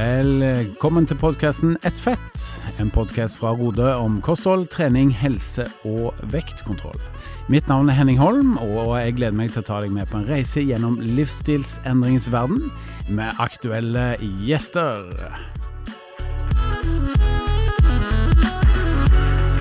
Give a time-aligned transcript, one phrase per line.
[0.00, 2.44] Velkommen til podkasten Ett fett,
[2.80, 6.96] en podkast fra Rode om kosthold, trening, helse og vektkontroll.
[7.52, 10.22] Mitt navn er Henning Holm, og jeg gleder meg til å ta deg med på
[10.22, 12.70] en reise gjennom livsstilsendringens verden
[13.12, 14.14] med aktuelle
[14.46, 15.10] gjester.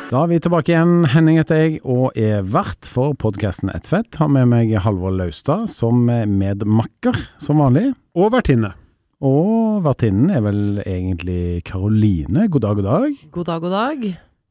[0.07, 1.09] Da er vi tilbake igjen.
[1.11, 4.14] Henning heter jeg, og er vert for podkasten Ett fett.
[4.21, 7.89] Har med meg Halvor Laustad som medmakker, som vanlig.
[8.15, 8.78] Og vertinne.
[9.19, 12.46] Og vertinnen er vel egentlig Karoline.
[12.47, 13.15] God dag, god dag.
[13.36, 14.05] God dag, god dag.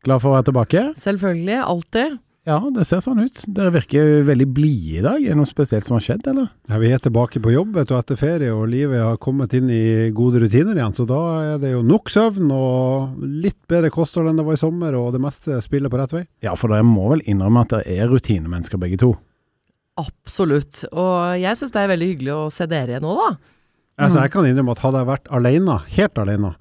[0.05, 0.83] Glad for å være tilbake?
[1.01, 1.61] Selvfølgelig.
[1.65, 2.19] Alltid.
[2.49, 3.41] Ja, det ser sånn ut.
[3.53, 5.25] Dere virker veldig blide i dag.
[5.25, 6.51] Er det noe spesielt som har skjedd, eller?
[6.69, 9.73] Ja, Vi er tilbake på jobb vet du, etter ferie, og livet har kommet inn
[9.73, 10.97] i gode rutiner igjen.
[10.97, 11.19] Så da
[11.55, 15.13] er det jo nok søvn og litt bedre kosthold enn det var i sommer, og
[15.17, 16.25] det meste spiller på rett vei.
[16.45, 19.15] Ja, for dere må vel innrømme at dere er rutinemennesker begge to?
[20.01, 20.85] Absolutt.
[20.93, 23.57] Og jeg syns det er veldig hyggelig å se dere igjen nå, da.
[23.99, 26.53] Altså, jeg kan innrømme at hadde jeg vært alene, helt alene,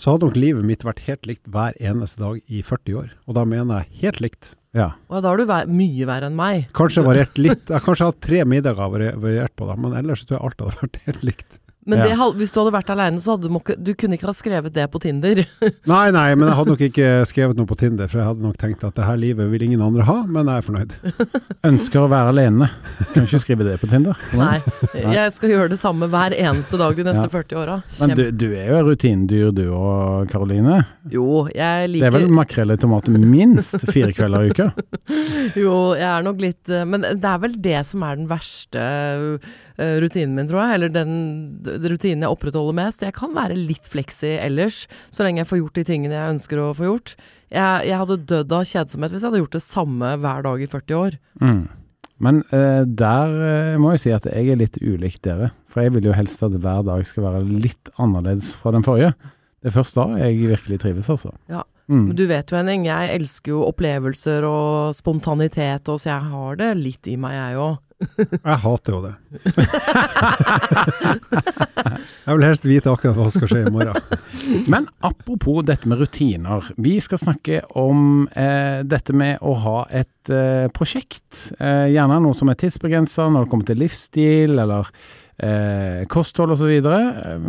[0.00, 3.10] så hadde nok livet mitt vært helt likt hver eneste dag i 40 år.
[3.28, 4.50] Og da mener jeg helt likt.
[4.76, 4.90] Ja.
[5.08, 6.66] Og da har du vært mye verre enn meg.
[6.76, 7.64] Kanskje variert litt.
[7.68, 10.82] Jeg har kanskje hatt tre middager variert på det, men ellers tror jeg alt hadde
[10.82, 11.60] vært helt likt.
[11.86, 12.04] Men Ja.
[12.08, 14.72] det, hvis du hadde vært aleine, så hadde du, ikke- du kunne ikke ha skrevet
[14.74, 15.44] det på Tinder.
[15.86, 18.56] Nei, nei, men jeg hadde nok ikke skrevet noe på Tinder, for jeg hadde nok
[18.58, 20.96] tenkt at det her livet vil ingen andre ha, men jeg er fornøyd.
[21.70, 22.68] Ønsker å være alene.
[23.14, 24.18] Kan ikke skrive det på Tinder.
[24.34, 24.58] Nei.
[24.94, 27.32] Jeg skal gjøre det samme hver eneste dag de neste Ja.
[27.32, 27.78] 40 åra.
[28.00, 30.80] Men du, du er jo rutinedyr du og Karoline.
[31.12, 34.68] Jo, jeg liker Det er vel makrell i tomat minst fire kvelder i uka?
[35.62, 38.82] Jo, jeg er nok litt eh, Men det er vel det som er den verste
[39.76, 40.78] rutinen min, tror jeg.
[40.78, 41.16] Eller den,
[41.66, 43.04] den rutinen jeg opprettholder mest.
[43.04, 46.62] Jeg kan være litt fleksi ellers, så lenge jeg får gjort de tingene jeg ønsker
[46.62, 47.16] å få gjort.
[47.52, 50.70] Jeg, jeg hadde dødd av kjedsomhet hvis jeg hadde gjort det samme hver dag i
[50.72, 51.18] 40 år.
[51.42, 51.62] Mm.
[52.22, 55.52] Men eh, der eh, må jeg si at jeg er litt ulik dere.
[55.68, 59.12] For jeg vil jo helst at hver dag skal være litt annerledes fra den forrige.
[59.60, 61.34] Det er først da jeg virkelig trives, altså.
[61.52, 61.64] Ja.
[61.86, 62.08] Mm.
[62.08, 66.56] Men du vet jo, Henning, jeg elsker jo opplevelser og spontanitet, og så jeg har
[66.58, 67.76] det litt i meg, jeg òg.
[67.96, 69.14] Jeg hater jo det.
[72.26, 73.96] jeg vil helst vite akkurat hva som skal skje i morgen.
[74.72, 76.66] Men apropos dette med rutiner.
[76.76, 81.48] Vi skal snakke om eh, dette med å ha et eh, prosjekt.
[81.56, 84.92] Eh, gjerne noe som er tidsbegrensa når det kommer til livsstil eller
[85.40, 86.68] eh, kosthold osv.
[86.76, 87.48] Eh,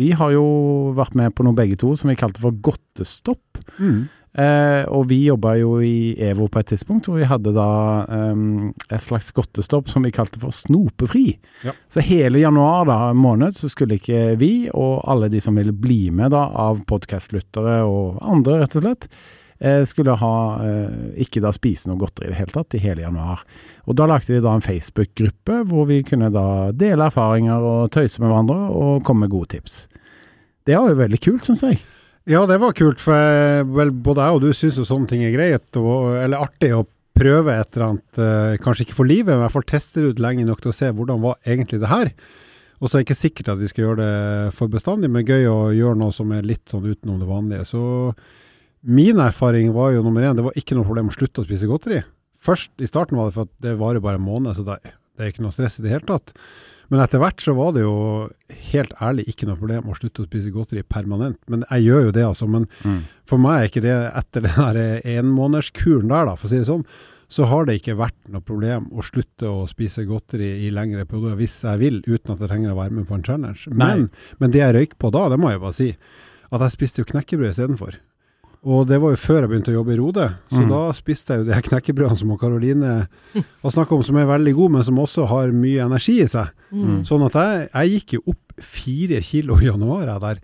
[0.00, 0.46] vi har jo
[0.94, 3.64] vært med på noe begge to som vi kalte for godtestopp.
[3.82, 4.06] Mm.
[4.30, 7.70] Eh, og vi jobba jo i EVO på et tidspunkt hvor vi hadde da
[8.14, 11.32] em, et slags godtestopp som vi kalte for snopefri.
[11.66, 11.74] Ja.
[11.90, 16.12] Så hele januar da, måned så skulle ikke vi, og alle de som ville bli
[16.14, 19.10] med da av podkastlyttere og andre rett og slett,
[19.58, 20.96] eh, skulle ha eh,
[21.26, 23.42] ikke da spise noe godteri i det hele tatt i hele januar.
[23.90, 28.22] Og da lagde vi da en Facebook-gruppe hvor vi kunne da dele erfaringer og tøyse
[28.22, 29.88] med hverandre og komme med gode tips.
[30.70, 31.82] Det var jo veldig kult, syns jeg.
[32.28, 33.16] Ja, det var kult, for
[33.76, 36.84] vel, både jeg og du syns jo sånne ting er greit, og, eller artig å
[37.16, 40.12] prøve et eller annet, eh, kanskje ikke for livet, men i hvert fall teste det
[40.12, 42.12] ut lenge nok til å se hvordan var egentlig det her.
[42.80, 45.48] Og så er det ikke sikkert at vi skal gjøre det for bestandig, men gøy
[45.50, 47.66] å gjøre noe som er litt sånn utenom det vanlige.
[47.68, 47.82] Så
[48.88, 51.68] min erfaring var jo nummer én, det var ikke noe problem å slutte å spise
[51.68, 52.00] godteri.
[52.40, 54.78] Først i starten var det for at det varer bare en måned, så det
[55.20, 56.32] er ikke noe stress i det hele tatt.
[56.90, 57.94] Men etter hvert så var det jo
[58.72, 61.38] helt ærlig ikke noe problem å slutte å spise godteri permanent.
[61.52, 62.48] Men jeg gjør jo det, altså.
[62.50, 62.66] Men
[63.30, 66.68] for meg er ikke det etter den der enmånederskuren der, da, for å si det
[66.68, 66.84] sånn,
[67.30, 71.38] så har det ikke vært noe problem å slutte å spise godteri i lengre perioder
[71.38, 73.70] hvis jeg vil, uten at jeg trenger å være med på en challenge.
[73.70, 74.08] Men,
[74.42, 75.92] men det jeg røyk på da, det må jeg bare si,
[76.50, 78.00] at jeg spiste jo knekkebrød istedenfor.
[78.68, 80.68] Og det var jo før jeg begynte å jobbe i Rode, så Mm.
[80.68, 84.52] da spiste jeg jo de her knekkebrødene som Karoline har snakka om, som er veldig
[84.54, 86.50] gode, men som også har mye energi i seg.
[86.70, 87.02] Mm.
[87.08, 90.40] Sånn at jeg, jeg gikk jo opp fire kilo i januar jeg der,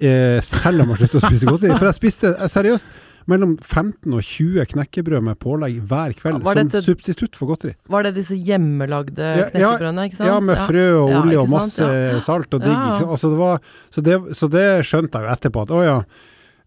[0.00, 1.74] eh, selv om jeg sluttet å spise godteri.
[1.78, 2.84] For jeg spiste eh, seriøst
[3.26, 7.74] mellom 15 og 20 knekkebrød med pålegg hver kveld, Var som substitutt for godteri.
[7.90, 10.30] Var det disse hjemmelagde Ja, ja, knekkebrødene, ikke sant?
[10.30, 12.18] Ja, med frø og olje ja, og masse Ja.
[12.22, 12.70] salt og digg.
[12.70, 12.94] Ja, ja.
[12.94, 13.10] ikke sant?
[13.18, 13.60] Altså, det var,
[13.90, 15.98] så, det, så det skjønte jeg jo etterpå, at å ja,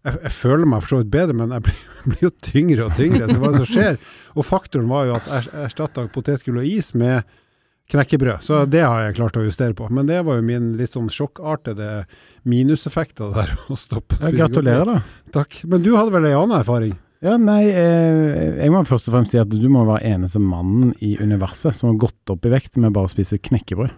[0.04, 3.30] jeg, jeg føler meg for så vidt bedre, men jeg blir, jo tyngre og tyngre.
[3.30, 4.02] Så hva er det som skjer?
[4.34, 7.24] Og faktoren var jo at jeg erstatta potetgull og is med
[7.92, 8.44] knekkebrød.
[8.44, 9.88] Så det har jeg klart å justere på.
[9.92, 12.04] Men det var jo min litt sånn sjokkartede
[12.48, 14.20] minuseffekt av det der å stoppe.
[14.22, 15.32] Ja, gratulerer, da.
[15.36, 15.62] Takk.
[15.68, 16.94] Men du hadde vel ei annen erfaring?
[17.24, 20.90] Ja, nei, eh, jeg må først og fremst si at du må være eneste mannen
[21.00, 23.94] i universet som har gått opp i vekt med bare å spise knekkebrød.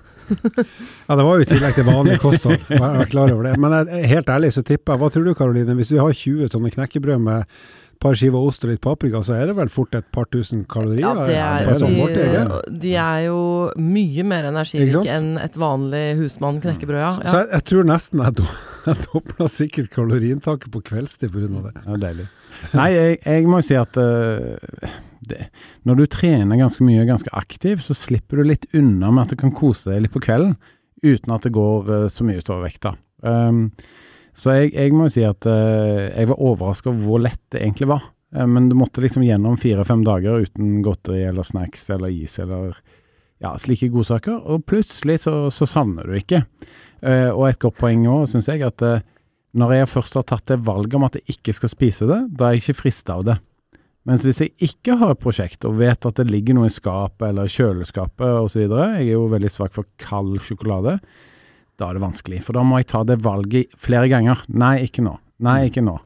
[1.07, 2.59] Ja, det var jo i tillegg til vanlig kosthold.
[2.71, 3.57] Jeg er klar over det.
[3.63, 5.77] Men helt ærlig så tipper jeg Hva tror du, Karoline?
[5.79, 7.59] Hvis vi har 20 sånne knekkebrød med
[8.03, 11.05] par skiver ost og litt paprika, så er det vel fort et par tusen kalorier?
[11.05, 12.61] Ja, det er, de, ikke?
[12.85, 13.41] de er jo
[13.81, 17.11] mye mer energirike enn et vanlig husmann knekkebrød, ja.
[17.19, 18.47] Så jeg, jeg tror nesten jeg, do,
[18.89, 21.51] jeg dobla sikkert kaloriinntaket på kveldstid pga.
[21.69, 21.75] det.
[21.81, 22.31] Det er deilig.
[22.73, 24.97] Nei, jeg, jeg må jo si at uh,
[25.27, 25.49] det,
[25.89, 29.35] når du trener ganske mye, og ganske aktiv, så slipper du litt unna med at
[29.35, 30.57] du kan kose deg litt på kvelden,
[31.05, 32.97] uten at det går uh, så mye utover vekta.
[33.27, 33.69] Um,
[34.37, 37.63] så jeg, jeg må jo si at eh, jeg var overraska over hvor lett det
[37.63, 38.05] egentlig var.
[38.37, 42.77] Eh, men du måtte liksom gjennom fire-fem dager uten godteri eller snacks eller is eller
[43.43, 46.43] ja, slike godsaker, og plutselig så, så savner du ikke.
[47.05, 49.05] Eh, og et godt poeng òg, syns jeg, at eh,
[49.57, 52.49] når jeg først har tatt det valget om at jeg ikke skal spise det, da
[52.49, 53.37] er jeg ikke frista av det.
[54.07, 57.27] Mens hvis jeg ikke har et prosjekt og vet at det ligger noe i skapet
[57.29, 60.99] eller kjøleskapet osv., jeg er jo veldig svak for kald sjokolade,
[61.77, 62.43] da er det vanskelig.
[62.47, 64.43] For da må jeg ta det valget flere ganger.
[64.49, 65.17] Nei, ikke nå.
[65.45, 65.97] Nei, ikke nå.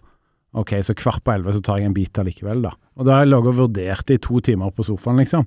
[0.59, 2.73] Ok, så kvart på elleve så tar jeg en bit allikevel, da.
[2.99, 5.47] Og da har jeg ligget og vurdert det i to timer på sofaen, liksom.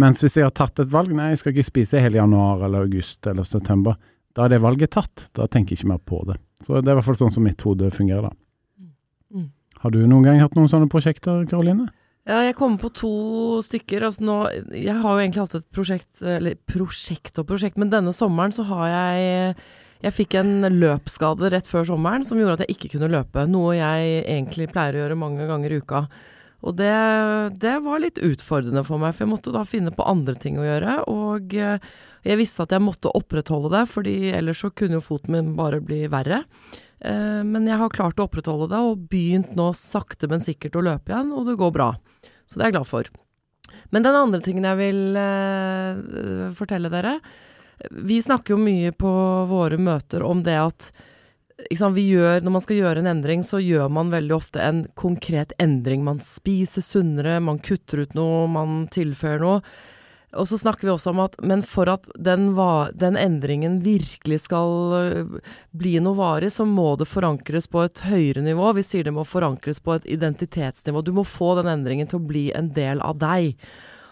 [0.00, 2.88] Mens hvis jeg har tatt et valg, nei, jeg skal ikke spise hele januar eller
[2.88, 3.98] august eller september,
[4.32, 5.28] da er det valget tatt.
[5.36, 6.38] Da tenker jeg ikke mer på det.
[6.64, 8.88] Så det er i hvert fall sånn som mitt hode fungerer, da.
[9.36, 9.50] Mm.
[9.84, 11.90] Har du noen gang hatt noen sånne prosjekter, Karoline?
[12.28, 13.10] Ja, jeg kommer på to
[13.64, 14.04] stykker.
[14.04, 14.38] Altså nå,
[14.76, 18.66] jeg har jo egentlig hatt et prosjekt, eller prosjekt og prosjekt, men denne sommeren så
[18.68, 23.08] har jeg Jeg fikk en løpsskade rett før sommeren som gjorde at jeg ikke kunne
[23.10, 23.48] løpe.
[23.50, 26.04] Noe jeg egentlig pleier å gjøre mange ganger i uka.
[26.62, 26.92] Og det,
[27.58, 30.68] det var litt utfordrende for meg, for jeg måtte da finne på andre ting å
[30.68, 30.94] gjøre.
[31.10, 31.82] Og eh,
[32.26, 35.82] jeg visste at jeg måtte opprettholde det, fordi ellers så kunne jo foten min bare
[35.82, 36.44] bli verre.
[37.00, 40.84] Eh, Men jeg har klart å opprettholde det, og begynt nå sakte, men sikkert å
[40.84, 41.92] løpe igjen, og det går bra.
[42.46, 43.10] Så det er jeg glad for.
[43.92, 47.18] Men den andre tingen jeg vil uh, fortelle dere
[48.08, 49.10] Vi snakker jo mye på
[49.50, 50.86] våre møter om det at
[51.76, 55.52] sant, gjør, Når man skal gjøre en endring, så gjør man veldig ofte en konkret
[55.60, 56.04] endring.
[56.06, 59.60] Man spiser sunnere, man kutter ut noe, man tilfører noe.
[60.36, 64.42] Og så snakker vi også om at men for at den, va- den endringen virkelig
[64.44, 65.38] skal øh,
[65.72, 68.74] bli noe varig, så må det forankres på et høyere nivå.
[68.76, 71.00] Vi sier det må forankres på et identitetsnivå.
[71.06, 73.56] Du må få den endringen til å bli en del av deg.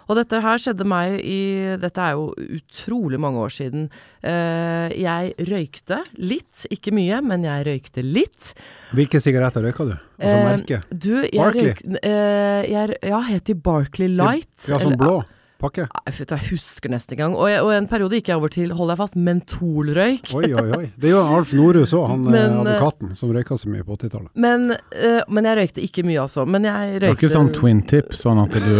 [0.06, 1.36] Og dette her skjedde meg i
[1.82, 3.88] Dette er jo utrolig mange år siden.
[4.22, 8.52] Eh, jeg røykte litt, ikke mye, men jeg røykte litt.
[8.94, 9.96] Hvilke sigaretter røyka du?
[10.16, 10.78] Altså Eh, merke?
[10.94, 11.72] Du, jeg Barkley?
[11.74, 14.54] Røyk, eh, jeg, Ja, het de Barkley Light?
[14.70, 15.32] Ja, sånn Eller- blå pakke?
[15.74, 17.36] Vet jeg husker nesten ikke engang.
[17.40, 20.30] Og, og en periode gikk jeg over til, hold deg fast, mentolrøyk.
[20.36, 20.86] Oi, oi, oi.
[21.00, 23.96] Det gjorde Alf Norhus òg, han Men, eh, eh, advokaten som røyka så mye på
[23.98, 24.30] 80-tallet.
[24.46, 26.46] Men, eh, men jeg røykte ikke mye, altså.
[26.46, 28.74] Men jeg Det var ikke sånn twin tip, sånn at du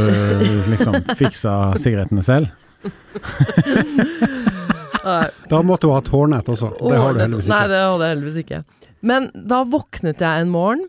[0.73, 2.47] liksom fiksa sigarettene selv?
[5.07, 6.73] Da måtte du ha hårnett også.
[6.81, 8.59] Det har du heldigvis Nei, det hadde jeg heldigvis ikke.
[9.07, 10.87] Men da våknet jeg en morgen.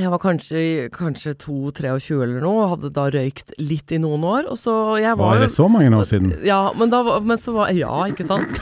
[0.00, 4.46] Jeg var kanskje, kanskje 2-23 eller noe, og hadde da røykt litt i noen år.
[4.48, 4.72] Og så
[5.02, 6.30] jeg var Var det så mange år siden?
[6.48, 8.56] Ja, men, da, men så var Ja, ikke sant?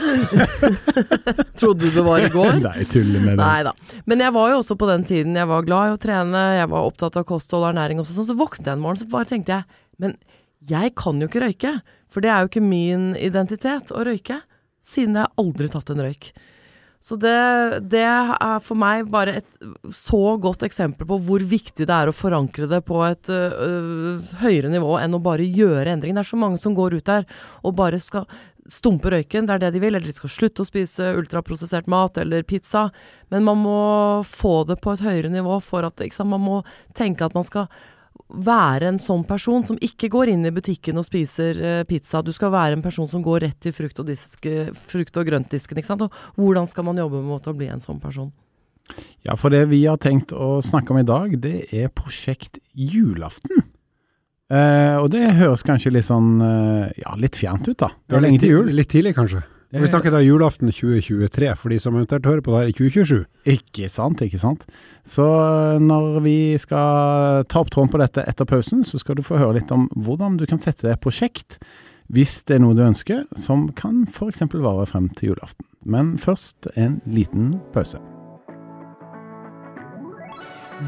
[1.61, 2.59] Trodde du det var i går?
[2.65, 3.45] Nei, tuller med det.
[3.45, 3.71] Nei da.
[4.11, 6.69] Men jeg var jo også på den tiden, jeg var glad i å trene, jeg
[6.75, 9.31] var opptatt av kosthold og ernæring også, sånn, så våknet jeg en morgen, så bare
[9.31, 10.19] tenkte jeg, men
[10.67, 11.75] jeg kan jo ikke røyke,
[12.11, 14.41] for det er jo ikke min identitet å røyke,
[14.83, 16.33] siden jeg aldri tatt en røyk.
[17.01, 17.33] Så det,
[17.89, 19.47] det er for meg bare et
[19.89, 24.69] så godt eksempel på hvor viktig det er å forankre det på et øh, høyere
[24.69, 26.13] nivå enn å bare gjøre endring.
[26.13, 27.25] Det er så mange som går ut der
[27.65, 28.29] og bare skal
[28.69, 32.19] stumpe røyken, det er det de vil, eller de skal slutte å spise ultraprosessert mat
[32.21, 32.89] eller pizza.
[33.33, 33.79] Men man må
[34.27, 36.61] få det på et høyere nivå for at sant, man må
[36.97, 37.67] tenke at man skal
[38.31, 42.23] være en sånn person som ikke går inn i butikken og spiser uh, pizza.
[42.25, 44.47] Du skal være en person som går rett til frukt og, disk,
[44.91, 45.81] frukt og grøntdisken.
[45.81, 46.07] ikke sant?
[46.07, 48.31] Og hvordan skal man jobbe mot å bli en sånn person?
[49.25, 53.67] Ja, for det vi har tenkt å snakke om i dag, det er prosjekt julaften.
[54.51, 57.93] Uh, og det høres kanskje litt sånn uh, ja, litt fjernt ut, da.
[58.03, 58.71] Det er lenge til jul.
[58.75, 59.45] Litt tidlig, kanskje.
[59.71, 63.21] Vi snakker da julaften 2023, for de som eventuelt hører på det her i 2027.
[63.53, 64.65] Ikke sant, ikke sant.
[65.07, 69.23] Så eh, når vi skal ta opp tråden på dette etter pausen, så skal du
[69.23, 71.61] få høre litt om hvordan du kan sette deg et prosjekt,
[72.11, 74.43] hvis det er noe du ønsker, som kan f.eks.
[74.51, 75.63] vare frem til julaften.
[75.87, 78.01] Men først en liten pause.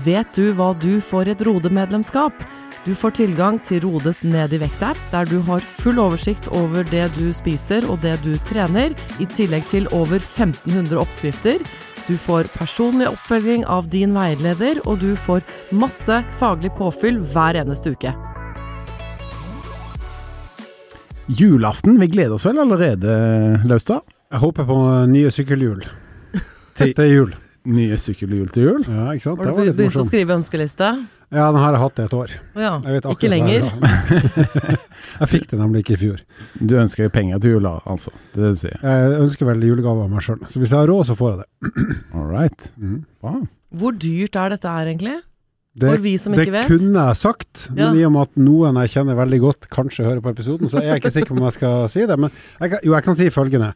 [0.03, 2.43] Vet du hva du får et Rode-medlemskap?
[2.85, 7.05] Du får tilgang til Rodes Ned i vekt-app, der du har full oversikt over det
[7.15, 8.91] du spiser og det du trener,
[9.23, 11.63] i tillegg til over 1500 oppskrifter.
[12.09, 17.93] Du får personlig oppfølging av din veileder, og du får masse faglig påfyll hver eneste
[17.95, 18.11] uke.
[21.31, 23.15] Julaften, vi gleder oss vel allerede,
[23.69, 24.03] Laustad?
[24.33, 25.85] Jeg håper på nye sykkelhjul.
[26.75, 27.33] Til- Til jul.
[27.63, 28.81] Nye sykkelhjul til jul?
[28.89, 29.39] Ja, ikke sant?
[29.39, 30.87] Har Det du var litt begynt å skrive ønskeliste?
[31.33, 32.33] Ja, den har jeg hatt i et år.
[32.53, 32.71] Å ja.
[32.85, 33.67] Jeg vet Ikke lenger.
[33.67, 34.77] jeg,
[35.19, 36.21] jeg fikk det nemlig ikke i fjor.
[36.61, 38.13] Du ønsker penger til jula, altså.
[38.35, 38.79] Det er det du sier.
[38.85, 40.39] Jeg ønsker vel julegave av meg sjøl.
[40.51, 41.85] Så hvis jeg har råd, så får jeg det.
[42.15, 42.69] All right.
[42.77, 42.97] Mm.
[43.25, 43.43] Wow.
[43.73, 45.19] Hvor dyrt er dette her, egentlig?
[45.73, 46.67] Det, vi som det vet.
[46.69, 47.87] kunne jeg sagt, men Ja.
[47.97, 50.91] i og med at noen jeg kjenner veldig godt, kanskje hører på episoden, så er
[50.91, 52.17] jeg ikke sikker på om jeg skal si det.
[52.21, 52.29] Men
[52.61, 53.71] jeg kan, jo, jeg kan si følgende.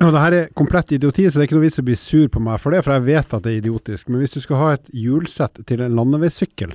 [0.00, 1.96] Og det her er komplett idioti, så det er ikke noe vits i å bli
[1.98, 4.08] sur på meg for det, for jeg vet at det er idiotisk.
[4.08, 6.72] Men hvis du skal ha et hjulsett til en landeveissykkel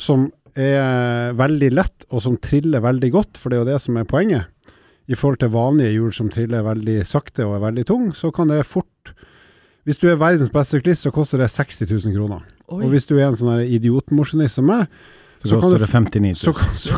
[0.00, 3.98] som er veldig lett, og som triller veldig godt, for det er jo det som
[3.98, 4.46] er poenget,
[5.10, 8.50] i forhold til vanlige hjul som triller veldig sakte og er veldig tung, så kan
[8.52, 8.86] det fort
[9.88, 12.42] Hvis du er verdens beste syklist, så koster det 60 000 kroner.
[12.68, 12.84] Oi.
[12.84, 14.90] Og hvis du er en sånn idiotmosjonist som meg,
[15.40, 16.72] Så, Så kan koster du det 59 så, 000.
[16.76, 16.96] så,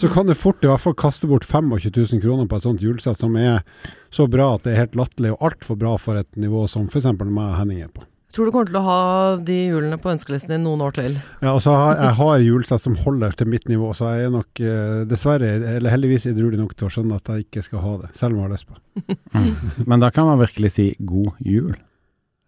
[0.00, 2.80] så kan det fort i hvert fall kaste bort 25 000 kroner på et sånt
[2.80, 3.60] hjulsett som er
[4.08, 7.10] så bra at det er helt latterlig og altfor bra for et nivå som f.eks.
[7.20, 8.06] meg og Henning er på.
[8.32, 9.00] Tror du kommer til å ha
[9.44, 11.18] de hjulene på ønskelisten din noen år til?
[11.42, 14.32] Ja, altså så har jeg har hjulsett som holder til mitt nivå, så jeg er
[14.32, 17.92] nok eh, dessverre, eller heldigvis edruelig nok til å skjønne at jeg ikke skal ha
[18.06, 19.18] det, selv om jeg har lyst på det.
[19.36, 19.52] Mm.
[19.84, 21.76] Men da kan man virkelig si god jul.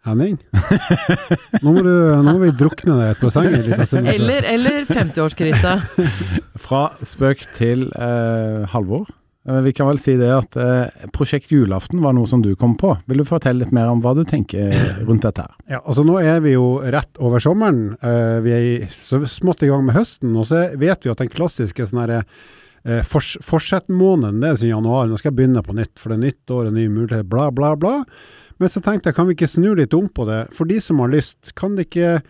[0.04, 0.36] Henning?
[1.62, 4.08] Nå må, du, nå må vi drukne deg i et basseng.
[4.12, 5.76] Eller, eller 50-årskrise?
[6.64, 9.08] Fra spøk til eh, Halvor.
[9.48, 12.76] Eh, vi kan vel si det at eh, Prosjekt julaften var noe som du kom
[12.80, 12.94] på.
[13.08, 14.72] Vil du fortelle litt mer om hva du tenker
[15.04, 15.56] rundt dette her?
[15.76, 17.94] Ja, altså Nå er vi jo rett over sommeren.
[18.04, 18.76] Eh, vi er i,
[19.08, 20.36] så smått i gang med høsten.
[20.36, 22.22] Og så vet vi at den klassiske sånn herre
[22.84, 25.08] eh, fors, Fortsett-måneden, det er sånn januar.
[25.08, 27.50] Nå skal jeg begynne på nytt, for det er nytt år og nye muligheter, bla,
[27.54, 27.98] bla, bla.
[28.62, 30.44] Men så tenkte jeg, kan vi ikke snu litt om på det?
[30.54, 32.20] For de som har lyst, kan det ikke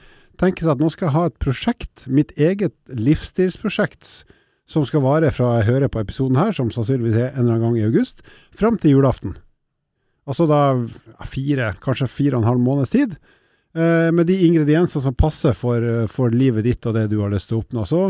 [0.41, 4.25] tenke seg at nå skal jeg ha et prosjekt, mitt eget livsstilsprosjekt,
[4.71, 7.65] som skal vare fra jeg hører på episoden her, som sannsynligvis er en eller annen
[7.67, 8.25] gang i august,
[8.57, 9.37] fram til julaften.
[10.25, 10.61] Altså da
[11.29, 13.19] fire, kanskje fire og en halv måneds tid
[13.77, 17.33] eh, med de ingrediensene som passer for, eh, for livet ditt og det du har
[17.35, 17.85] lyst til å oppnå.
[17.85, 18.07] Så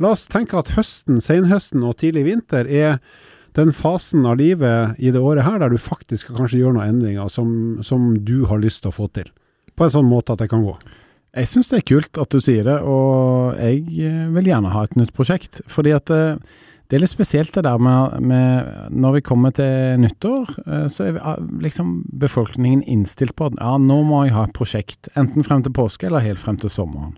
[0.00, 3.02] la oss tenke at høsten, senhøsten og tidlig vinter er
[3.56, 7.32] den fasen av livet i det året her der du faktisk kanskje gjøre noen endringer
[7.32, 7.50] som,
[7.86, 9.30] som du har lyst til å få til.
[9.78, 10.76] På en sånn måte at det kan gå.
[11.38, 14.86] Jeg syns det er kult at du sier det, og jeg eh, vil gjerne ha
[14.86, 15.60] et nytt prosjekt.
[15.70, 16.40] Fordi at eh,
[16.88, 21.04] det er litt spesielt det der med, med Når vi kommer til nyttår, eh, så
[21.04, 25.12] er ah, liksom befolkningen innstilt på at ja, nå må jeg ha et prosjekt.
[25.20, 27.14] Enten frem til påske eller helt frem til sommeren.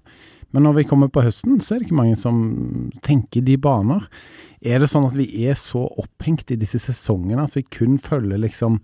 [0.51, 2.41] Men når vi kommer på høsten, så er det ikke mange som
[3.07, 4.09] tenker de baner.
[4.61, 8.43] Er det sånn at vi er så opphengt i disse sesongene at vi kun følger
[8.43, 8.81] liksom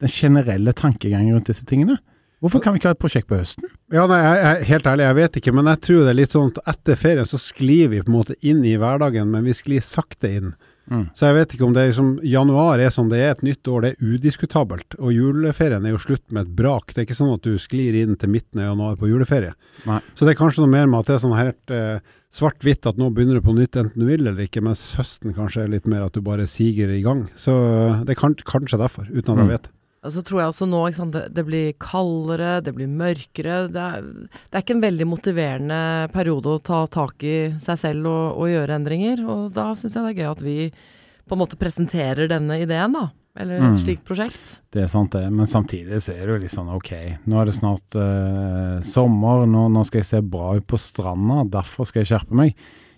[0.00, 1.98] den generelle tankegangen rundt disse tingene?
[2.40, 3.66] Hvorfor kan vi ikke ha et prosjekt på høsten?
[3.92, 6.36] Ja, nei, jeg, jeg, helt ærlig, jeg vet ikke, men jeg tror det er litt
[6.36, 9.56] sånn at etter ferien så sklir vi på en måte inn i hverdagen, men vi
[9.56, 10.54] sklir sakte inn.
[10.90, 11.04] Mm.
[11.14, 13.68] Så jeg vet ikke om det er liksom Januar er som det er et nytt
[13.70, 14.96] år, det er udiskutabelt.
[14.98, 16.86] Og juleferien er jo slutt med et brak.
[16.94, 19.52] Det er ikke sånn at du sklir inn til midten av januar på juleferie.
[19.86, 20.00] Nei.
[20.14, 22.00] Så det er kanskje noe mer med at det er sånn helt eh,
[22.34, 25.64] svart-hvitt at nå begynner du på nytt enten du vil eller ikke, mens høsten kanskje
[25.66, 27.26] er litt mer at du bare siger i gang.
[27.38, 29.54] Så eh, det er kan, kanskje derfor, uten at jeg Mm.
[29.56, 29.70] vet.
[30.00, 33.66] Og så tror jeg også nå sant, det, det blir kaldere, det blir mørkere.
[33.68, 35.80] Det er, det er ikke en veldig motiverende
[36.14, 39.20] periode å ta tak i seg selv og, og gjøre endringer.
[39.28, 40.56] Og da syns jeg det er gøy at vi
[41.28, 43.10] på en måte presenterer denne ideen, da.
[43.38, 43.76] Eller et Mm.
[43.78, 44.56] slikt prosjekt.
[44.74, 46.90] Det er sant det, men samtidig så er det jo litt sånn ok,
[47.30, 51.44] nå er det snart uh, sommer, nå, nå skal jeg se bra ut på stranda,
[51.46, 52.56] derfor skal jeg skjerpe meg.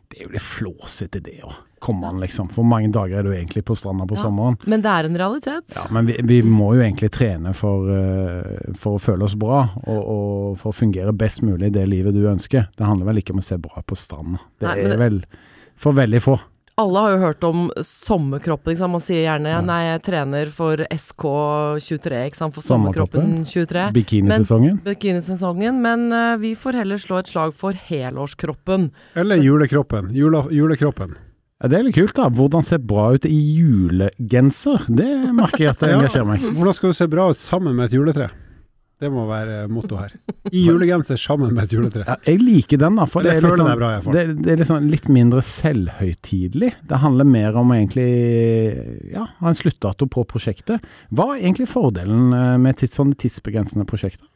[0.09, 2.48] Det er jo litt flåsete det å komme an, liksom.
[2.48, 4.22] For hvor mange dager er du egentlig på stranda på Ja.
[4.24, 4.56] sommeren?
[4.70, 5.74] Men det er en realitet.
[5.76, 9.64] Ja, men vi, vi må jo egentlig trene for, eh, for å føle oss bra,
[9.86, 12.68] og, og for å fungere best mulig i det livet du ønsker.
[12.78, 14.40] Det handler vel ikke om å se bra på stranda.
[14.62, 15.20] Det Nei, er vel
[15.76, 16.38] for veldig få.
[16.80, 18.72] Alle har jo hørt om sommerkroppen.
[18.72, 18.90] Liksom.
[18.96, 19.60] Man sier gjerne Ja.
[19.60, 22.54] nei, jeg trener for SK23, ikke sant?
[22.54, 23.44] for Sommerkroppen.
[23.44, 23.92] sommerkroppen 23.
[23.92, 24.78] Bikinisesongen.
[24.86, 25.80] Bikinisesongen.
[25.84, 28.90] Men uh, vi får heller slå et slag for helårskroppen.
[29.14, 30.10] Eller julekroppen.
[30.16, 31.12] Jula, julekroppen.
[31.62, 32.26] Ja, det er litt kult, da.
[32.35, 34.88] Hvordan se bra ut i julegenser.
[34.90, 35.99] Det merker jeg at det Ja.
[36.00, 36.47] engasjerer meg.
[36.59, 38.31] Hvordan skal du se bra ut sammen med et juletre?
[39.02, 40.12] Det må være motto her.
[40.54, 42.04] I julegenser sammen med et juletre.
[42.07, 43.07] Ja, jeg liker den, da.
[43.11, 46.69] For Det det, er er bra, det, det er liksom litt mindre selvhøytidelig.
[46.87, 48.07] Det handler mer om å egentlig
[49.14, 50.87] ja, ha en sluttdato på prosjektet.
[51.11, 54.26] Hva er egentlig fordelen eh, med tids, sånne tidsbegrensende prosjekter?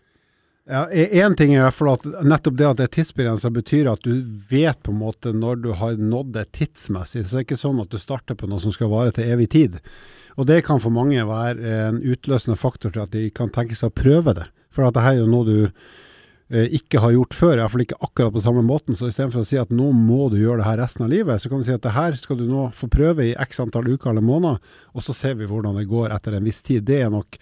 [0.67, 3.87] Ja, Én ting er i hvert fall at nettopp det at det er tidsbegrensa, betyr
[3.93, 7.23] at du vet på en måte når du har nådd det tidsmessig.
[7.23, 9.47] Så det er ikke sånn at du starter på noe som skal vare til evig
[9.55, 9.77] tid.
[10.35, 13.93] Og det kan for mange være en utløsende faktor til at de kan tenke seg
[13.93, 14.49] å prøve det.
[14.75, 18.35] For at det er jo noe du eh, ikke har gjort før, iallfall ikke akkurat
[18.35, 18.99] på samme måten.
[18.99, 21.53] Så istedenfor å si at nå må du gjøre det her resten av livet, så
[21.53, 24.11] kan du si at det her skal du nå få prøve i x antall uker
[24.11, 24.59] eller måneder,
[24.99, 26.83] og så ser vi hvordan det går etter en viss tid.
[26.91, 27.39] Det er nok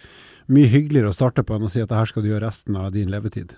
[0.51, 2.77] mye hyggeligere å starte på enn å si at det her skal du gjøre resten
[2.79, 3.55] av din levetid.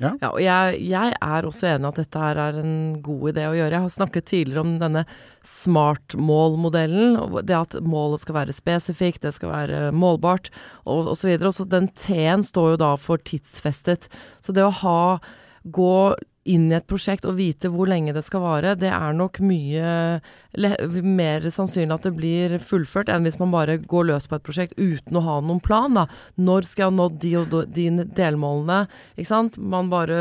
[0.00, 0.14] Ja.
[0.30, 3.74] og jeg, jeg er også enig at dette her er en god idé å gjøre.
[3.74, 5.02] Jeg har snakket tidligere om denne
[5.44, 7.18] smart-mål-modellen.
[7.44, 10.48] Det at målet skal være spesifikt, det skal være målbart
[10.88, 11.34] og osv.
[11.36, 14.08] Og så den T-en står jo da for tidsfestet.
[14.40, 15.02] Så det å ha
[15.68, 15.94] gå
[16.48, 20.20] inn i et prosjekt og vite hvor lenge det skal vare, det er nok mye
[21.04, 24.78] mer sannsynlig at det blir fullført enn hvis man bare går løs på et prosjekt
[24.78, 25.94] uten å ha noen plan.
[25.94, 26.06] da.
[26.40, 28.80] Når skal jeg ha nådd de og de delmålene?
[29.16, 29.58] ikke sant?
[29.60, 30.16] Man bare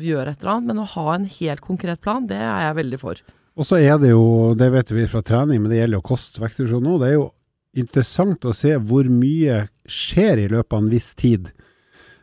[0.00, 0.70] gjør et eller annet.
[0.72, 3.20] Men å ha en helt konkret plan, det er jeg veldig for.
[3.58, 6.38] Og så er det jo, det vet vi fra trening, men det gjelder jo kost,
[6.38, 7.30] vektreduksjon nå, det er jo
[7.78, 11.50] interessant å se hvor mye skjer i løpet av en viss tid.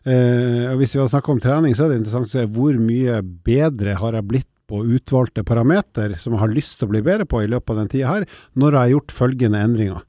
[0.06, 2.78] Eh, og Hvis vi hadde snakket om trening, så er det interessant å se hvor
[2.78, 7.02] mye bedre har jeg blitt på utvalgte parameter som jeg har lyst til å bli
[7.06, 10.06] bedre på i løpet av den tida her, når jeg har gjort følgende endringer.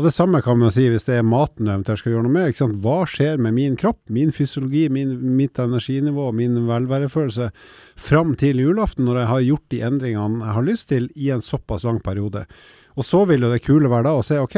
[0.00, 2.32] Og Det samme kan man si hvis det er maten du eventuelt skal gjøre noe
[2.32, 2.78] med.
[2.80, 7.50] Hva skjer med min kropp, min fysiologi, min, mitt energinivå, min velværefølelse
[8.00, 11.44] fram til julaften, når jeg har gjort de endringene jeg har lyst til i en
[11.44, 12.46] såpass lang periode.
[12.96, 14.56] Og så vil jo det kule være da å se ok,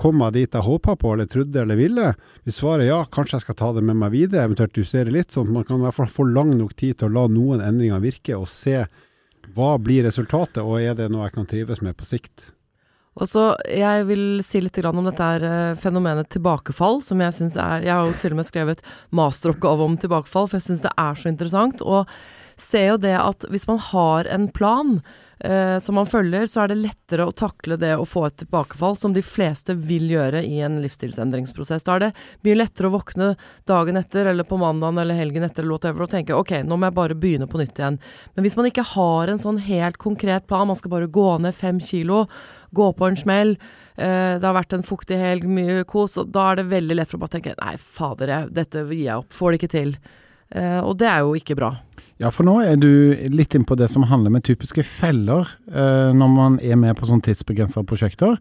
[0.00, 2.10] kom jeg dit jeg håpa på, eller trodde eller ville?
[2.44, 5.30] Hvis svaret er ja, kanskje jeg skal ta det med meg videre, eventuelt justere litt,
[5.34, 7.62] sånn at man kan i hvert fall få lang nok tid til å la noen
[7.64, 8.82] endringer virke, og se
[9.54, 12.50] hva blir resultatet, og er det noe jeg kan trives med på sikt?
[13.14, 17.56] Og så Jeg vil si litt om dette her eh, fenomenet tilbakefall, som jeg syns
[17.56, 18.82] er Jeg har jo til og med skrevet
[19.14, 21.84] masteroppgave om tilbakefall, for jeg syns det er så interessant.
[21.86, 22.10] Og
[22.58, 24.98] ser jo det at hvis man har en plan
[25.40, 28.96] eh, som man følger, så er det lettere å takle det å få et tilbakefall,
[29.00, 31.86] som de fleste vil gjøre i en livsstilsendringsprosess.
[31.86, 32.10] Da er det
[32.46, 33.30] mye lettere å våkne
[33.68, 36.90] dagen etter, eller på mandagen eller helgen etter, eller whatever, og tenke ok, nå må
[36.90, 38.00] jeg bare begynne på nytt igjen.
[38.34, 41.56] Men hvis man ikke har en sånn helt konkret plan, man skal bare gå ned
[41.56, 42.24] fem kilo,
[42.74, 43.56] gå på en smell,
[43.96, 47.10] eh, det har vært en fuktig helg, mye kos, og da er det veldig lett
[47.10, 49.96] for å bare tenke nei, fader, jeg, dette gir jeg opp, får det ikke til.
[50.54, 51.74] Eh, og det er jo ikke bra.
[52.22, 52.88] Ja, for nå er du
[53.32, 57.08] litt inn på det som handler med typiske feller eh, når man er med på
[57.10, 58.36] sånne tidsbegrensa prosjekter,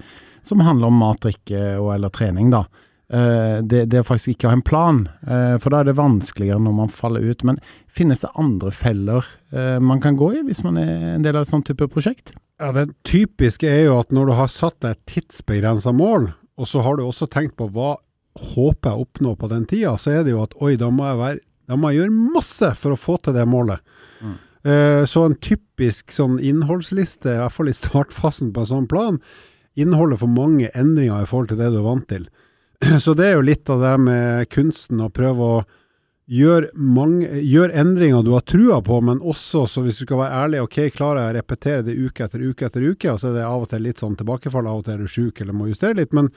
[0.45, 2.67] som handler om mat, drikke og eller trening, da.
[3.13, 5.97] Eh, det, det å faktisk ikke å ha en plan, eh, for da er det
[5.99, 7.43] vanskeligere når man faller ut.
[7.45, 7.59] Men
[7.91, 11.45] finnes det andre feller eh, man kan gå i hvis man er en del av
[11.45, 12.33] et sånt type prosjekt?
[12.61, 16.69] Ja, Det typiske er jo at når du har satt deg et tidsbegrensa mål, og
[16.69, 17.95] så har du også tenkt på hva
[18.53, 21.19] håper jeg oppnår på den tida, så er det jo at oi, da må jeg,
[21.19, 23.83] være, da må gjøre masse for å få til det målet.
[24.23, 24.35] Mm.
[24.63, 29.19] Eh, så en typisk sånn innholdsliste, i hvert fall i startfasen på en sånn plan,
[29.79, 32.27] inneholder for mange endringer i forhold til det du er vant til.
[33.03, 35.63] Så det er jo litt av det med kunsten å prøve å
[36.31, 37.27] gjøre, mange,
[37.75, 41.19] endringer du har trua på, men også, så hvis du skal være ærlig, ok, klarer
[41.19, 43.71] jeg å repetere det uke etter uke etter uke, og så er det av og
[43.73, 46.31] til litt sånn tilbakefall, av og til er du sjuk eller må justere litt, men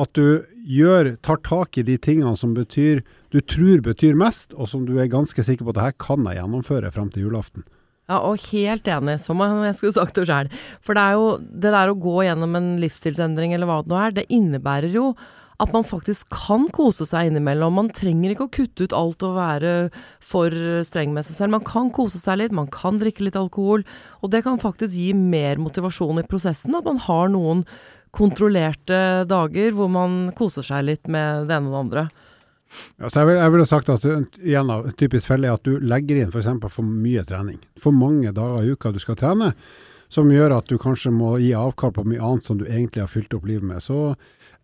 [0.00, 4.70] at du gjør, tar tak i de tingene som betyr, du tror betyr mest, og
[4.70, 7.66] som du er ganske sikker på at det her kan jeg gjennomføre frem til julaften.
[8.10, 10.48] Ja, og helt enig, som jeg skulle sagt det sjøl.
[10.82, 14.00] For det er jo det der å gå gjennom en livsstilsendring eller hva det nå
[14.00, 15.12] er, det innebærer jo
[15.60, 17.76] at man faktisk kan kose seg innimellom.
[17.76, 19.72] Man trenger ikke å kutte ut alt og være
[20.24, 20.54] for
[20.88, 21.54] streng med seg selv.
[21.58, 23.84] Man kan kose seg litt, man kan drikke litt alkohol,
[24.24, 26.76] og det kan faktisk gi mer motivasjon i prosessen.
[26.78, 27.66] At man har noen
[28.14, 32.08] kontrollerte dager hvor man koser seg litt med det ene og det andre.
[33.00, 35.66] Ja, så jeg vil, jeg vil ha sagt at igjen en typisk felle er at
[35.66, 36.50] du legger inn f.eks.
[36.62, 37.58] For, for mye trening.
[37.82, 39.52] For mange dager i uka du skal trene,
[40.10, 43.10] som gjør at du kanskje må gi avkall på mye annet som du egentlig har
[43.10, 43.82] fylt opp livet med.
[43.82, 44.14] Så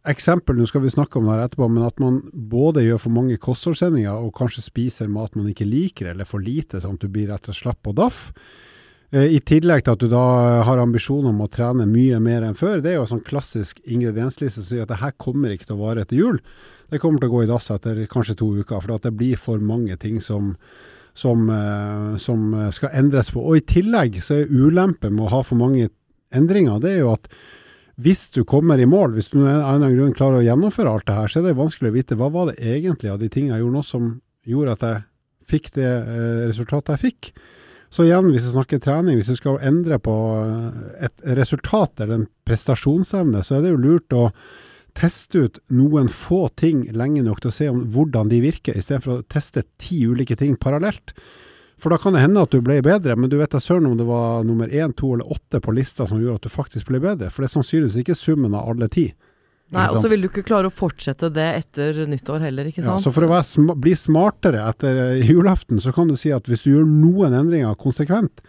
[0.06, 3.14] eksempel, nå skal vi snakke om det her etterpå, men at man både gjør for
[3.14, 7.10] mange kostholdssendinger og kanskje spiser mat man ikke liker, eller for lite, sånn at du
[7.10, 8.20] blir rett og slett og daff.
[9.14, 10.24] Eh, I tillegg til at du da
[10.66, 12.80] har ambisjoner om å trene mye mer enn før.
[12.82, 15.78] Det er jo en sånn klassisk ingrediensliste som sier at det her kommer ikke til
[15.78, 16.40] å vare etter jul.
[16.90, 19.62] Det kommer til å gå i dass etter kanskje to uker, for det blir for
[19.62, 20.54] mange ting som,
[21.14, 23.42] som, eh, som skal endres på.
[23.42, 25.90] Og i tillegg så er ulempen med å ha for mange
[26.34, 27.30] endringer, det er jo at
[27.96, 30.90] hvis du kommer i mål, hvis du av en eller annen grunn klarer å gjennomføre
[30.92, 33.30] alt det her, så er det vanskelig å vite hva var det egentlig av de
[33.32, 34.10] tingene jeg gjorde nå som
[34.46, 34.98] gjorde at jeg
[35.48, 37.30] fikk det eh, resultatet jeg fikk.
[37.90, 42.20] Så igjen, hvis vi snakker trening, hvis du skal endre på eh, et resultat eller
[42.20, 44.28] en prestasjonsevne, så er det jo lurt å
[44.96, 49.18] teste ut noen få ting lenge nok til å se om hvordan de virker, istedenfor
[49.18, 51.12] å teste ti ulike ting parallelt.
[51.76, 53.98] For da kan det hende at du ble bedre, men du vet da søren om
[53.98, 57.02] det var nummer én, to eller åtte på lista som gjorde at du faktisk ble
[57.04, 57.28] bedre.
[57.28, 59.10] For det er sannsynligvis ikke summen av alle ti.
[59.74, 63.00] Nei, og så vil du ikke klare å fortsette det etter nyttår heller, ikke sant.
[63.00, 66.30] Ja, så for å være sma bli smartere etter eh, julaften, så kan du si
[66.34, 68.44] at hvis du gjør noen endringer konsekvent,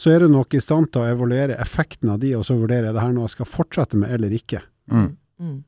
[0.00, 2.88] så er du nok i stand til å evaluere effekten av de, og så vurdere
[2.88, 4.64] er det her noe jeg skal fortsette med eller ikke.
[4.90, 5.12] Mm.
[5.44, 5.62] Mm.